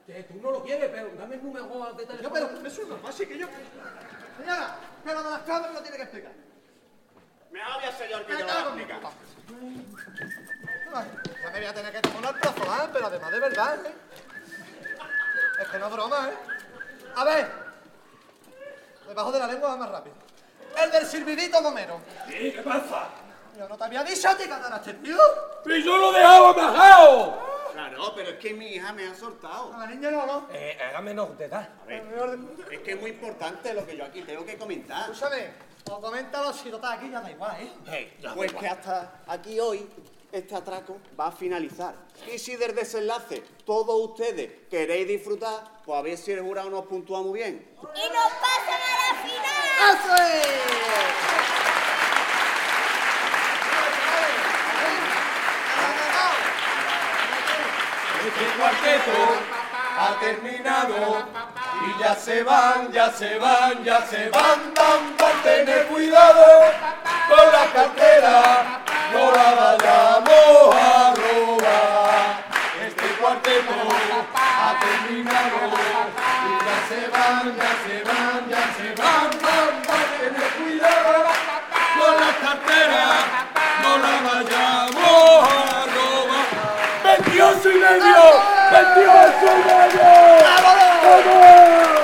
Que 0.07 0.23
tú 0.25 0.35
no 0.41 0.51
lo 0.53 0.63
quieres, 0.63 0.89
pero 0.91 1.11
dame 1.19 1.35
el 1.35 1.43
número 1.45 1.65
de 1.95 2.03
Yo, 2.05 2.09
teléfono. 2.09 2.31
pero 2.33 2.67
eso 2.67 2.83
es 2.83 2.89
más 2.89 3.01
fácil 3.01 3.29
que 3.29 3.39
yo. 3.39 3.47
Señora, 4.39 4.77
que 5.07 5.15
lo 5.15 5.23
de 5.23 5.31
las 5.31 5.43
claves 5.43 5.69
me 5.69 5.75
lo 5.75 5.83
tiene 5.83 5.97
que 5.97 6.03
explicar. 6.03 6.33
Me 7.53 7.61
odia, 7.63 7.93
señor, 7.93 8.27
que 8.27 8.37
te 8.37 8.43
lo 8.43 8.47
voy 8.47 8.57
a 8.57 8.63
explicar. 8.63 9.01
Ya 11.43 11.51
me 11.51 11.59
voy 11.59 11.67
a 11.67 11.75
tener 11.75 11.93
que 11.93 12.01
tomar 12.03 12.35
el 12.35 12.41
plazo, 12.41 12.63
¿eh? 12.63 12.89
Pero 12.93 13.07
además 13.07 13.31
de 13.31 13.41
verdad, 13.41 13.87
¿eh? 13.87 13.95
Es 15.63 15.69
que 15.69 15.79
no 15.79 15.87
es 15.87 15.93
broma, 15.93 16.29
¿eh? 16.29 16.37
A 17.15 17.25
ver. 17.25 17.51
Debajo 19.07 19.33
de 19.33 19.39
la 19.39 19.47
lengua 19.47 19.69
va 19.71 19.77
más 19.77 19.91
rápido. 19.91 20.17
El 20.77 20.91
del 20.91 21.07
silbidito 21.07 21.63
gomero. 21.63 22.01
Sí, 22.29 22.53
¿Qué 22.53 22.63
pasa? 22.63 23.09
Yo 23.57 23.69
no 23.69 23.79
te 23.79 23.85
había 23.85 24.03
dicho 24.03 24.29
a 24.29 24.37
ti 24.37 24.45
que 24.45 24.53
este 24.53 24.95
tío. 24.95 25.19
¡Y 25.65 25.83
yo 25.83 25.97
lo 25.97 26.13
dejaba 26.13 26.53
bajado! 26.53 27.56
Claro, 27.77 28.15
pero 28.17 28.31
es 28.31 28.37
que 28.37 28.55
mi 28.55 28.69
hija 28.69 28.91
me 28.95 29.07
ha 29.07 29.15
soltado. 29.15 29.71
A 29.75 29.81
la 29.81 29.87
niña 29.89 30.11
no, 30.11 30.25
¿no? 30.25 30.49
Eh, 30.51 30.79
era 30.81 31.03
menor 31.03 31.37
de 31.37 31.45
edad. 31.45 31.69
A 31.83 31.85
ver, 31.85 32.05
es 32.71 32.79
que 32.81 32.93
es 32.93 32.99
muy 32.99 33.11
importante 33.11 33.75
lo 33.75 33.87
que 33.87 33.99
yo 33.99 34.07
aquí 34.07 34.23
tengo 34.23 34.47
que 34.47 34.57
comentar. 34.57 35.11
Escúchame, 35.11 35.51
o 35.91 36.01
coméntalo 36.01 36.55
si 36.55 36.71
no 36.71 36.77
estás 36.77 36.93
aquí, 36.93 37.11
ya 37.11 37.21
da 37.21 37.31
igual, 37.31 37.61
¿eh? 37.61 37.71
Hey, 37.87 38.17
ya, 38.19 38.35
Pues 38.35 38.55
que 38.55 38.67
hasta 38.67 39.21
aquí 39.27 39.61
hoy 39.61 39.87
este 40.33 40.55
atraco 40.55 40.97
va 41.21 41.27
a 41.27 41.33
finalizar. 41.33 41.95
Y 42.35 42.39
si 42.39 42.57
del 42.57 42.75
desenlace 42.75 43.43
todos 43.67 44.11
ustedes 44.11 44.51
queréis 44.71 45.07
disfrutar, 45.07 45.83
pues 45.85 45.99
a 45.99 46.01
ver 46.01 46.17
si 46.17 46.33
el 46.33 46.41
jurado 46.41 46.71
nos 46.71 46.87
puntúa 46.87 47.21
muy 47.21 47.41
bien. 47.41 47.77
¡Y 47.79 47.83
nos 47.83 48.33
pasan 48.41 48.81
a 48.81 48.97
la 49.03 49.21
final! 49.21 49.99
¡Eso 49.99 50.15
es! 50.33 51.46
Cuarteto 58.57 59.57
ha 59.99 60.21
terminado. 60.21 61.29
Y 61.87 62.03
ya 62.03 62.15
se 62.15 62.43
van, 62.43 62.93
ya 62.93 63.11
se 63.11 63.39
van, 63.39 63.85
ya 63.85 64.05
se 64.07 64.29
van, 64.31 64.75
dan 64.75 65.17
por 65.17 65.33
tener 65.43 65.87
cuidado 65.87 66.45
con 67.29 67.53
la 67.53 67.67
cartera, 67.73 68.83
no 69.13 69.31
la 69.33 69.55
vayamos 69.55 70.75
a 70.75 71.15
robar. 71.15 72.45
Este 72.87 73.09
cuarteto 73.21 73.75
ha 74.35 74.79
terminado. 74.81 75.61
Y 76.47 76.53
ya 76.67 76.79
se 76.89 77.09
van, 77.09 77.57
ya 77.57 77.73
se 77.85 77.97
van, 78.05 78.49
ya 78.49 78.65
se 78.77 78.89
van, 79.03 79.31
dan 79.45 79.73
por 79.87 80.05
tener 80.19 80.51
cuidado 80.59 81.15
con 81.99 82.15
la 82.21 82.33
cartera, 82.45 83.05
no 83.83 83.99
la 83.99 84.15
vayamos 84.29 85.49
a 85.51 85.85
robar. 85.85 86.06
¡28 87.37 87.71
y 87.71 87.79
medio! 87.79 88.17
¡28 88.71 88.97
y 88.97 89.65
medio! 89.69 90.05
¡Vámonos! 90.41 91.27
¡Vamos! 91.27 91.96